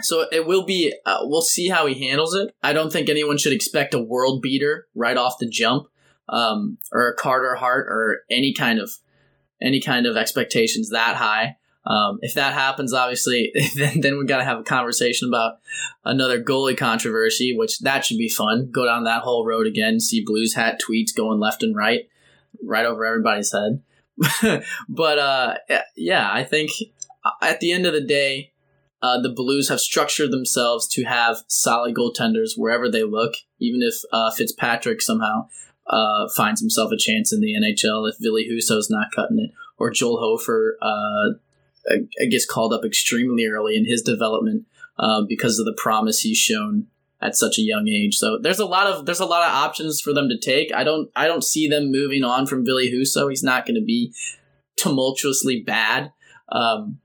So 0.00 0.26
it 0.30 0.46
will 0.46 0.64
be. 0.64 0.94
Uh, 1.04 1.18
we'll 1.22 1.42
see 1.42 1.68
how 1.68 1.86
he 1.86 2.08
handles 2.08 2.34
it. 2.34 2.54
I 2.62 2.72
don't 2.72 2.92
think 2.92 3.08
anyone 3.08 3.36
should 3.36 3.52
expect 3.52 3.94
a 3.94 4.02
world 4.02 4.40
beater 4.40 4.86
right 4.94 5.16
off 5.16 5.38
the 5.40 5.48
jump, 5.48 5.88
um, 6.28 6.78
or 6.92 7.08
a 7.08 7.16
Carter 7.16 7.56
Hart, 7.56 7.88
or 7.88 8.20
any 8.30 8.54
kind 8.54 8.78
of 8.78 8.92
any 9.60 9.80
kind 9.80 10.06
of 10.06 10.16
expectations 10.16 10.90
that 10.90 11.16
high. 11.16 11.56
Um, 11.84 12.18
if 12.20 12.34
that 12.34 12.52
happens, 12.52 12.92
obviously, 12.92 13.50
then, 13.76 14.00
then 14.00 14.18
we 14.18 14.26
got 14.26 14.38
to 14.38 14.44
have 14.44 14.60
a 14.60 14.64
conversation 14.64 15.26
about 15.26 15.54
another 16.04 16.40
goalie 16.40 16.76
controversy, 16.76 17.56
which 17.56 17.80
that 17.80 18.04
should 18.04 18.18
be 18.18 18.28
fun. 18.28 18.70
Go 18.70 18.84
down 18.84 19.04
that 19.04 19.22
whole 19.22 19.44
road 19.44 19.66
again, 19.66 19.98
see 19.98 20.22
Blues 20.24 20.54
hat 20.54 20.80
tweets 20.80 21.16
going 21.16 21.40
left 21.40 21.62
and 21.62 21.74
right, 21.74 22.02
right 22.62 22.86
over 22.86 23.04
everybody's 23.04 23.52
head. 23.52 23.82
but 24.88 25.18
uh, 25.18 25.54
yeah, 25.96 26.28
I 26.30 26.44
think 26.44 26.70
at 27.42 27.60
the 27.60 27.72
end 27.72 27.86
of 27.86 27.92
the 27.92 28.00
day, 28.00 28.52
uh, 29.00 29.20
the 29.20 29.28
Blues 29.28 29.68
have 29.68 29.80
structured 29.80 30.30
themselves 30.30 30.88
to 30.88 31.04
have 31.04 31.38
solid 31.46 31.94
goaltenders 31.94 32.52
wherever 32.56 32.90
they 32.90 33.04
look, 33.04 33.34
even 33.58 33.80
if 33.82 33.94
uh, 34.12 34.30
Fitzpatrick 34.32 35.00
somehow 35.00 35.48
uh, 35.86 36.28
finds 36.36 36.60
himself 36.60 36.90
a 36.92 36.96
chance 36.96 37.32
in 37.32 37.40
the 37.40 37.54
NHL, 37.54 38.08
if 38.08 38.16
Ville 38.18 38.42
Husso's 38.50 38.90
not 38.90 39.12
cutting 39.14 39.38
it, 39.38 39.50
or 39.78 39.90
Joel 39.90 40.18
Hofer 40.18 40.76
uh, 40.82 41.38
gets 42.28 42.44
called 42.46 42.72
up 42.72 42.84
extremely 42.84 43.46
early 43.46 43.76
in 43.76 43.86
his 43.86 44.02
development 44.02 44.66
uh, 44.98 45.22
because 45.22 45.58
of 45.58 45.64
the 45.64 45.76
promise 45.76 46.20
he's 46.20 46.38
shown 46.38 46.88
at 47.20 47.36
such 47.36 47.58
a 47.58 47.62
young 47.62 47.88
age. 47.88 48.16
So 48.16 48.38
there's 48.38 48.58
a 48.58 48.66
lot 48.66 48.86
of 48.86 49.06
there's 49.06 49.20
a 49.20 49.26
lot 49.26 49.48
of 49.48 49.54
options 49.54 50.00
for 50.00 50.12
them 50.12 50.28
to 50.28 50.38
take. 50.38 50.72
I 50.74 50.84
don't 50.84 51.10
I 51.16 51.26
don't 51.26 51.44
see 51.44 51.68
them 51.68 51.90
moving 51.90 52.24
on 52.24 52.46
from 52.46 52.64
Ville 52.64 52.78
Husso. 52.78 53.28
He's 53.28 53.42
not 53.42 53.66
going 53.66 53.74
to 53.76 53.84
be 53.84 54.12
tumultuously 54.76 55.64
bad, 55.64 56.12
um, 56.50 57.00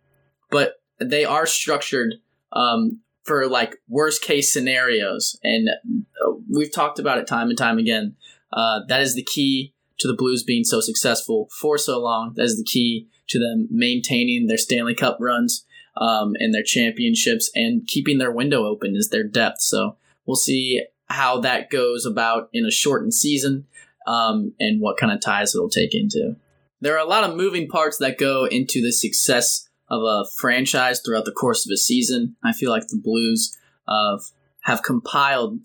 but 0.54 0.76
they 1.00 1.26
are 1.26 1.46
structured 1.46 2.14
um, 2.54 3.02
for 3.24 3.48
like 3.48 3.76
worst 3.90 4.22
case 4.22 4.54
scenarios, 4.54 5.38
and 5.44 5.68
uh, 5.70 6.32
we've 6.50 6.74
talked 6.74 7.00
about 7.00 7.18
it 7.18 7.28
time 7.28 7.50
and 7.50 7.58
time 7.58 7.78
again. 7.78 8.16
Uh, 8.54 8.82
that 8.88 9.02
is 9.02 9.16
the 9.16 9.24
key 9.24 9.74
to 10.00 10.08
the 10.08 10.16
Blues 10.16 10.44
being 10.44 10.64
so 10.64 10.80
successful 10.80 11.50
for 11.60 11.78
so 11.78 12.00
long. 12.00 12.34
That 12.36 12.44
is 12.44 12.58
the 12.58 12.64
key 12.64 13.08
to 13.30 13.40
them 13.40 13.68
maintaining 13.72 14.48
their 14.48 14.58
Stanley 14.58 14.96
Cup 14.96 15.18
runs 15.20 15.66
um, 15.98 16.34
and 16.40 16.54
their 16.54 16.64
championships 16.64 17.50
and 17.56 17.88
keeping 17.88 18.18
their 18.18 18.32
window 18.32 18.66
open 18.66 18.96
is 18.96 19.10
their 19.10 19.24
depth. 19.24 19.62
So 19.62 19.98
we'll 20.26 20.36
see 20.36 20.84
how 21.08 21.40
that 21.42 21.70
goes 21.70 22.06
about 22.06 22.50
in 22.54 22.66
a 22.66 22.72
shortened 22.72 23.14
season 23.14 23.66
um, 24.08 24.54
and 24.60 24.82
what 24.82 24.98
kind 24.98 25.12
of 25.12 25.22
ties 25.22 25.56
it'll 25.56 25.70
take 25.70 25.94
into. 25.94 26.36
There 26.82 26.96
are 26.96 27.06
a 27.06 27.10
lot 27.10 27.24
of 27.24 27.36
moving 27.36 27.68
parts 27.68 27.98
that 28.00 28.18
go 28.18 28.46
into 28.46 28.82
the 28.82 28.92
success 28.92 29.70
of 29.94 30.02
a 30.04 30.26
franchise 30.38 31.00
throughout 31.00 31.26
the 31.26 31.32
course 31.32 31.66
of 31.66 31.72
a 31.72 31.78
season. 31.78 32.36
I 32.44 32.52
feel 32.52 32.72
like 32.72 32.88
the 32.88 33.02
Blues 33.02 33.56
uh, 33.88 34.18
have 34.64 34.84
compiled 34.84 35.60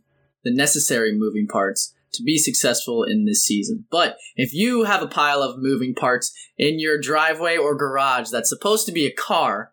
the 0.44 0.52
necessary 0.54 1.16
moving 1.16 1.46
parts 1.46 1.94
to 2.12 2.22
be 2.22 2.38
successful 2.38 3.04
in 3.04 3.24
this 3.24 3.44
season. 3.44 3.86
But 3.90 4.18
if 4.36 4.52
you 4.52 4.84
have 4.84 5.02
a 5.02 5.08
pile 5.08 5.42
of 5.42 5.58
moving 5.58 5.94
parts 5.94 6.32
in 6.56 6.78
your 6.78 6.98
driveway 6.98 7.56
or 7.56 7.74
garage 7.74 8.30
that's 8.30 8.48
supposed 8.48 8.86
to 8.86 8.92
be 8.92 9.06
a 9.06 9.12
car, 9.12 9.72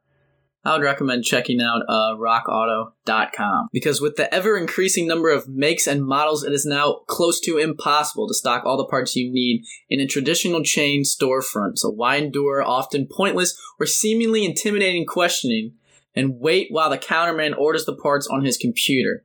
I 0.65 0.73
would 0.73 0.83
recommend 0.83 1.23
checking 1.23 1.61
out 1.61 1.83
uh, 1.87 2.15
rockauto.com 2.17 3.69
because 3.71 4.01
with 4.01 4.15
the 4.15 4.33
ever 4.33 4.57
increasing 4.57 5.07
number 5.07 5.29
of 5.29 5.47
makes 5.47 5.87
and 5.87 6.05
models, 6.05 6.43
it 6.43 6.51
is 6.51 6.65
now 6.65 7.01
close 7.07 7.39
to 7.41 7.57
impossible 7.57 8.27
to 8.27 8.33
stock 8.33 8.65
all 8.65 8.77
the 8.77 8.85
parts 8.85 9.15
you 9.15 9.31
need 9.31 9.63
in 9.89 9.99
a 9.99 10.07
traditional 10.07 10.63
chain 10.63 11.03
storefront. 11.03 11.77
So 11.77 11.89
why 11.89 12.15
endure 12.15 12.63
often 12.63 13.07
pointless 13.09 13.57
or 13.79 13.85
seemingly 13.85 14.43
intimidating 14.43 15.05
questioning 15.05 15.73
and 16.15 16.39
wait 16.39 16.67
while 16.71 16.89
the 16.89 16.97
counterman 16.97 17.55
orders 17.55 17.85
the 17.85 17.95
parts 17.95 18.27
on 18.27 18.43
his 18.43 18.57
computer? 18.57 19.23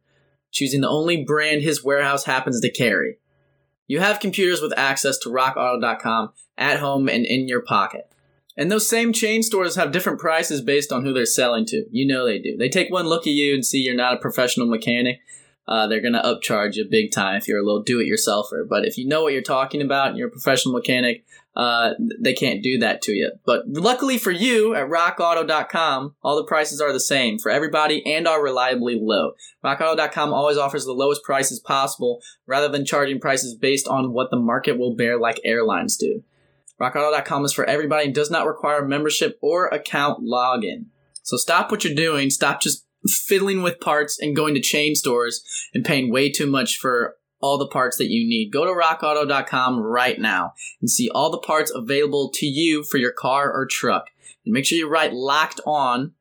choosing 0.51 0.81
the 0.81 0.89
only 0.89 1.25
brand 1.25 1.63
his 1.63 1.85
warehouse 1.85 2.25
happens 2.25 2.61
to 2.61 2.71
carry. 2.71 3.19
You 3.87 4.01
have 4.01 4.21
computers 4.21 4.61
with 4.61 4.77
access 4.77 5.19
to 5.19 5.31
rockauto.com 5.31 6.33
at 6.57 6.79
home 6.79 7.09
and 7.09 7.25
in 7.25 7.49
your 7.49 7.63
pocket. 7.63 8.10
And 8.61 8.71
those 8.71 8.87
same 8.87 9.15
chain 9.15 9.43
stores 9.43 9.77
have 9.77 9.91
different 9.91 10.21
prices 10.21 10.61
based 10.61 10.93
on 10.93 11.03
who 11.03 11.15
they're 11.15 11.25
selling 11.25 11.65
to. 11.65 11.87
You 11.91 12.07
know 12.07 12.27
they 12.27 12.39
do. 12.39 12.59
They 12.59 12.69
take 12.69 12.91
one 12.91 13.07
look 13.07 13.27
at 13.27 13.33
you 13.33 13.55
and 13.55 13.65
see 13.65 13.79
you're 13.79 13.95
not 13.95 14.13
a 14.13 14.19
professional 14.19 14.67
mechanic. 14.67 15.21
Uh, 15.67 15.87
they're 15.87 16.03
going 16.03 16.13
to 16.13 16.21
upcharge 16.21 16.75
you 16.75 16.85
big 16.85 17.11
time 17.11 17.37
if 17.37 17.49
you're 17.49 17.61
a 17.61 17.65
little 17.65 17.83
do-it-yourselfer. 17.83 18.69
But 18.69 18.85
if 18.85 18.99
you 18.99 19.07
know 19.07 19.23
what 19.23 19.33
you're 19.33 19.41
talking 19.41 19.81
about 19.81 20.09
and 20.09 20.19
you're 20.19 20.29
a 20.29 20.31
professional 20.31 20.75
mechanic, 20.75 21.25
uh, 21.57 21.93
they 22.21 22.35
can't 22.35 22.63
do 22.63 22.77
that 22.81 23.01
to 23.03 23.13
you. 23.13 23.33
But 23.47 23.63
luckily 23.67 24.19
for 24.19 24.31
you 24.31 24.75
at 24.75 24.91
rockauto.com, 24.91 26.17
all 26.23 26.37
the 26.37 26.45
prices 26.45 26.83
are 26.83 26.93
the 26.93 27.01
same 27.01 27.39
for 27.39 27.51
everybody 27.51 28.05
and 28.05 28.29
are 28.29 28.45
reliably 28.45 28.99
low. 29.01 29.33
Rockauto.com 29.65 30.35
always 30.35 30.59
offers 30.59 30.85
the 30.85 30.93
lowest 30.93 31.23
prices 31.23 31.61
possible 31.61 32.21
rather 32.47 32.69
than 32.69 32.85
charging 32.85 33.21
prices 33.21 33.55
based 33.55 33.89
on 33.89 34.13
what 34.13 34.31
the 34.31 34.39
market 34.39 34.79
will 34.79 34.95
bear 34.95 35.19
like 35.19 35.41
airlines 35.45 35.97
do. 35.97 36.23
RockAuto.com 36.81 37.45
is 37.45 37.53
for 37.53 37.65
everybody 37.65 38.07
and 38.07 38.15
does 38.15 38.31
not 38.31 38.47
require 38.47 38.87
membership 38.87 39.39
or 39.43 39.69
account 39.69 40.25
login. 40.25 40.87
So 41.23 41.37
stop 41.37 41.71
what 41.71 41.85
you're 41.85 41.95
doing. 41.95 42.31
Stop 42.31 42.61
just 42.61 42.87
fiddling 43.07 43.63
with 43.63 43.81
parts 43.81 44.19
and 44.21 44.37
going 44.37 44.55
to 44.55 44.61
chain 44.61 44.95
stores 44.95 45.43
and 45.75 45.85
paying 45.85 46.11
way 46.11 46.31
too 46.31 46.47
much 46.47 46.79
for 46.79 47.17
all 47.41 47.59
the 47.59 47.69
parts 47.69 47.97
that 47.99 48.09
you 48.09 48.27
need. 48.29 48.53
Go 48.53 48.65
to 48.65 48.71
rockauto.com 48.71 49.81
right 49.81 50.19
now 50.19 50.53
and 50.81 50.91
see 50.91 51.11
all 51.15 51.31
the 51.31 51.39
parts 51.39 51.73
available 51.75 52.31
to 52.35 52.47
you 52.47 52.83
for 52.85 52.99
your 52.99 53.13
car 53.13 53.53
or 53.53 53.67
truck. 53.67 54.07
And 54.45 54.53
make 54.53 54.67
sure 54.67 54.79
you 54.79 54.89
write 54.89 55.13
locked 55.13 55.61
on 55.67 56.13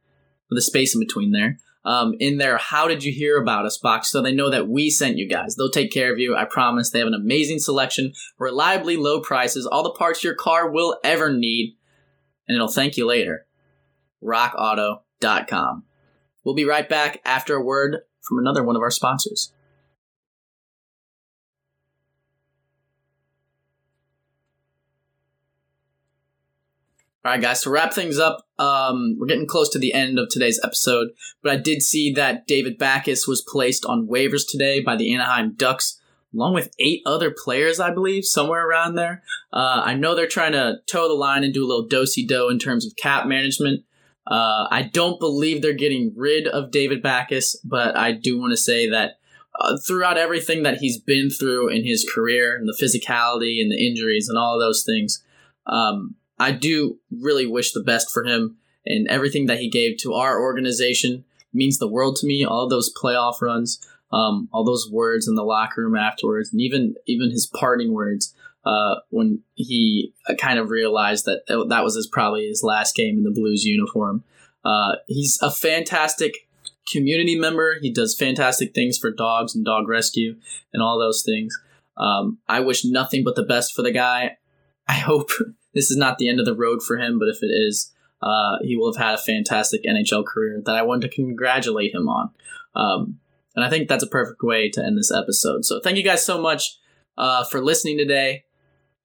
with 0.50 0.58
a 0.58 0.62
space 0.62 0.93
in 0.93 1.00
between 1.00 1.32
there 1.32 1.58
um, 1.86 2.13
in 2.20 2.38
their 2.38 2.58
How 2.58 2.88
Did 2.88 3.04
You 3.04 3.12
Hear 3.12 3.42
About 3.42 3.65
Us 3.65 3.78
box 3.78 4.10
so 4.10 4.22
they 4.22 4.34
know 4.34 4.50
that 4.50 4.68
we 4.68 4.89
sent 4.89 5.18
you 5.18 5.28
guys. 5.28 5.56
They'll 5.56 5.72
take 5.72 5.92
care 5.92 6.12
of 6.12 6.20
you. 6.20 6.36
I 6.36 6.46
promise. 6.46 6.89
They 6.89 7.00
have 7.00 7.08
an 7.08 7.13
amazing 7.13 7.60
selection, 7.60 8.13
reliably 8.38 8.98
low 8.98 9.22
prices, 9.22 9.65
all 9.65 9.84
the 9.84 9.92
parts 9.92 10.24
your 10.24 10.36
car 10.36 10.70
will 10.70 10.98
ever 11.04 11.32
need, 11.32 11.78
and 12.48 12.56
it'll 12.56 12.68
thank 12.68 12.98
you 12.98 13.08
later. 13.08 13.46
RockAuto.com. 14.24 15.84
We'll 16.44 16.56
be 16.56 16.65
right 16.65 16.88
back 16.88 17.22
after 17.26 17.56
a 17.56 17.63
word 17.63 17.98
from 18.22 18.39
another 18.39 18.63
one 18.63 18.76
of 18.76 18.82
our 18.82 18.92
sponsors. 18.92 19.54
All 27.26 27.34
right, 27.34 27.42
guys, 27.42 27.64
to 27.64 27.70
wrap 27.70 27.94
things 27.94 28.18
up, 28.18 28.48
um, 28.60 29.18
we're 29.20 29.28
getting 29.28 29.46
close 29.46 29.68
to 29.72 29.80
the 29.80 29.94
end 29.94 30.18
of 30.18 30.30
today's 30.30 30.58
episode, 30.64 31.10
but 31.44 31.52
I 31.52 31.58
did 31.58 31.82
see 31.82 32.14
that 32.14 32.48
David 32.48 32.78
Backes 32.78 33.28
was 33.28 33.44
placed 33.46 33.86
on 33.86 34.08
waivers 34.08 34.44
today 34.48 34.80
by 34.80 34.96
the 34.96 35.14
Anaheim 35.14 35.54
Ducks, 35.54 36.00
along 36.34 36.54
with 36.54 36.74
eight 36.80 37.02
other 37.06 37.30
players, 37.30 37.78
I 37.78 37.92
believe, 37.92 38.24
somewhere 38.24 38.66
around 38.66 38.96
there. 38.96 39.22
Uh, 39.52 39.82
I 39.84 39.96
know 39.96 40.16
they're 40.16 40.28
trying 40.28 40.54
to 40.54 40.78
toe 40.90 41.10
the 41.10 41.14
line 41.14 41.44
and 41.44 41.54
do 41.54 41.66
a 41.66 41.68
little 41.68 41.90
dosey 41.90 42.26
do 42.26 42.48
in 42.48 42.58
terms 42.58 42.86
of 42.86 42.96
cap 42.96 43.28
management. 43.28 43.84
Uh, 44.26 44.68
I 44.72 44.90
don't 44.94 45.20
believe 45.20 45.62
they're 45.62 45.74
getting 45.74 46.14
rid 46.16 46.48
of 46.48 46.72
David 46.72 47.04
Backes, 47.04 47.58
but 47.66 47.98
I 47.98 48.14
do 48.14 48.40
want 48.40 48.52
to 48.52 48.58
say 48.58 48.90
that 48.92 49.20
uh, 49.60 49.76
throughout 49.86 50.18
everything 50.18 50.64
that 50.64 50.78
he's 50.78 50.98
been 50.98 51.30
through 51.30 51.68
in 51.68 51.86
his 51.86 52.10
career, 52.16 52.56
and 52.56 52.66
the 52.66 52.78
physicality 52.82 53.62
and 53.62 53.70
the 53.70 53.86
injuries 53.86 54.30
and 54.30 54.38
all 54.38 54.56
of 54.56 54.62
those 54.62 54.86
things, 54.86 55.22
um, 55.68 56.16
I 56.39 56.52
do 56.52 56.97
really 57.12 57.45
wish 57.45 57.73
the 57.73 57.84
best 57.84 58.10
for 58.12 58.23
him 58.23 58.58
and 58.86 59.08
everything 59.08 59.47
that 59.47 59.60
he 59.60 59.69
gave 59.69 59.97
to 59.97 60.13
our 60.13 60.41
organization 60.41 61.25
means 61.54 61.78
the 61.78 61.88
world 61.88 62.15
to 62.17 62.28
me. 62.28 62.45
All 62.45 62.67
those 62.67 62.91
playoff 62.93 63.41
runs, 63.41 63.80
um, 64.12 64.49
all 64.52 64.63
those 64.63 64.89
words 64.91 65.28
in 65.28 65.36
the 65.36 65.43
locker 65.43 65.82
room 65.84 65.95
afterwards, 65.95 66.52
and 66.52 66.62
even 66.62 66.95
even 67.06 67.32
his 67.32 67.45
parting 67.47 67.93
words 67.93 68.34
uh, 68.65 68.95
when 69.10 69.41
he 69.56 70.13
uh, 70.28 70.36
kind 70.36 70.60
of 70.60 70.69
realized 70.69 71.25
that 71.25 71.41
that 71.47 71.84
was 71.84 71.95
his 71.95 72.08
probably 72.08 72.47
his 72.47 72.63
last 72.63 72.95
game 72.95 73.17
in 73.17 73.23
the 73.23 73.32
Blues 73.32 73.63
uniform. 73.63 74.23
Uh, 74.63 74.95
he's 75.08 75.39
a 75.41 75.52
fantastic 75.52 76.34
community 76.91 77.38
member. 77.38 77.78
He 77.82 77.91
does 77.91 78.15
fantastic 78.17 78.73
things 78.73 78.97
for 78.97 79.12
dogs 79.12 79.56
and 79.56 79.63
dog 79.63 79.88
rescue 79.88 80.36
and 80.73 80.82
all 80.82 80.99
those 80.99 81.23
things. 81.25 81.54
Um, 81.97 82.39
I 82.47 82.62
wish 82.62 82.84
nothing 82.86 83.23
but 83.23 83.36
the 83.36 83.43
best 83.43 83.73
for 83.75 83.82
the 83.82 83.91
guy. 83.91 84.38
I 84.88 84.93
hope 84.93 85.30
this 85.74 85.92
is 85.92 85.98
not 85.98 86.18
the 86.18 86.30
end 86.30 86.40
of 86.40 86.46
the 86.46 86.56
road 86.56 86.82
for 86.82 86.98
him, 86.98 87.20
but 87.20 87.28
if 87.28 87.42
it 87.42 87.48
is, 87.48 87.94
uh, 88.22 88.58
he 88.62 88.76
will 88.76 88.94
have 88.94 89.04
had 89.04 89.16
a 89.16 89.22
fantastic 89.22 89.84
NHL 89.84 90.26
career 90.26 90.62
that 90.66 90.76
I 90.76 90.82
want 90.82 91.02
to 91.04 91.10
congratulate 91.10 91.94
him 91.94 92.10
on. 92.10 92.32
Um, 92.76 93.20
and 93.56 93.64
I 93.64 93.70
think 93.70 93.88
that's 93.88 94.04
a 94.04 94.08
perfect 94.08 94.42
way 94.44 94.70
to 94.70 94.84
end 94.84 94.98
this 94.98 95.12
episode. 95.12 95.66
So 95.66 95.80
thank 95.80 95.98
you 95.98 96.04
guys 96.04 96.26
so 96.26 96.42
much 96.42 96.78
uh, 97.18 97.44
for 97.46 97.62
listening 97.62 97.98
today 97.98 98.46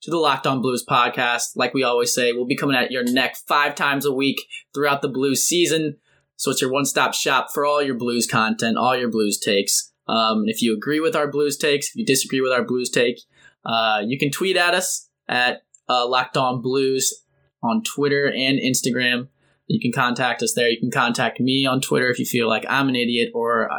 to 0.02 0.10
the 0.10 0.18
Locked 0.18 0.46
On 0.46 0.60
Blues 0.60 0.84
podcast. 0.88 1.56
Like 1.56 1.74
we 1.74 1.82
always 1.82 2.14
say, 2.14 2.32
we'll 2.32 2.46
be 2.46 2.56
coming 2.56 2.76
at 2.76 2.90
your 2.90 3.04
neck 3.04 3.36
five 3.48 3.74
times 3.74 4.04
a 4.04 4.12
week 4.12 4.42
throughout 4.74 5.02
the 5.02 5.08
Blues 5.08 5.42
season. 5.42 5.96
So 6.36 6.50
it's 6.50 6.60
your 6.60 6.70
one 6.70 6.84
stop 6.84 7.14
shop 7.14 7.48
for 7.52 7.64
all 7.64 7.82
your 7.82 7.94
Blues 7.94 8.26
content, 8.26 8.76
all 8.76 8.96
your 8.96 9.08
Blues 9.08 9.38
takes. 9.38 9.92
Um, 10.06 10.44
if 10.46 10.60
you 10.60 10.76
agree 10.76 11.00
with 11.00 11.16
our 11.16 11.28
Blues 11.28 11.56
takes, 11.56 11.88
if 11.88 11.96
you 11.96 12.04
disagree 12.04 12.40
with 12.40 12.52
our 12.52 12.64
Blues 12.64 12.90
take, 12.90 13.20
uh, 13.64 14.02
you 14.04 14.18
can 14.18 14.30
tweet 14.30 14.56
at 14.56 14.74
us 14.74 15.08
at 15.26 15.62
uh, 15.88 16.06
Locked 16.08 16.36
On 16.36 16.60
Blues 16.60 17.24
on 17.62 17.82
Twitter 17.82 18.26
and 18.26 18.58
Instagram. 18.58 19.28
You 19.66 19.80
can 19.80 19.92
contact 19.92 20.42
us 20.42 20.52
there. 20.54 20.68
You 20.68 20.78
can 20.78 20.90
contact 20.90 21.40
me 21.40 21.64
on 21.64 21.80
Twitter 21.80 22.10
if 22.10 22.18
you 22.18 22.26
feel 22.26 22.48
like 22.48 22.66
I'm 22.68 22.88
an 22.88 22.96
idiot 22.96 23.30
or 23.34 23.70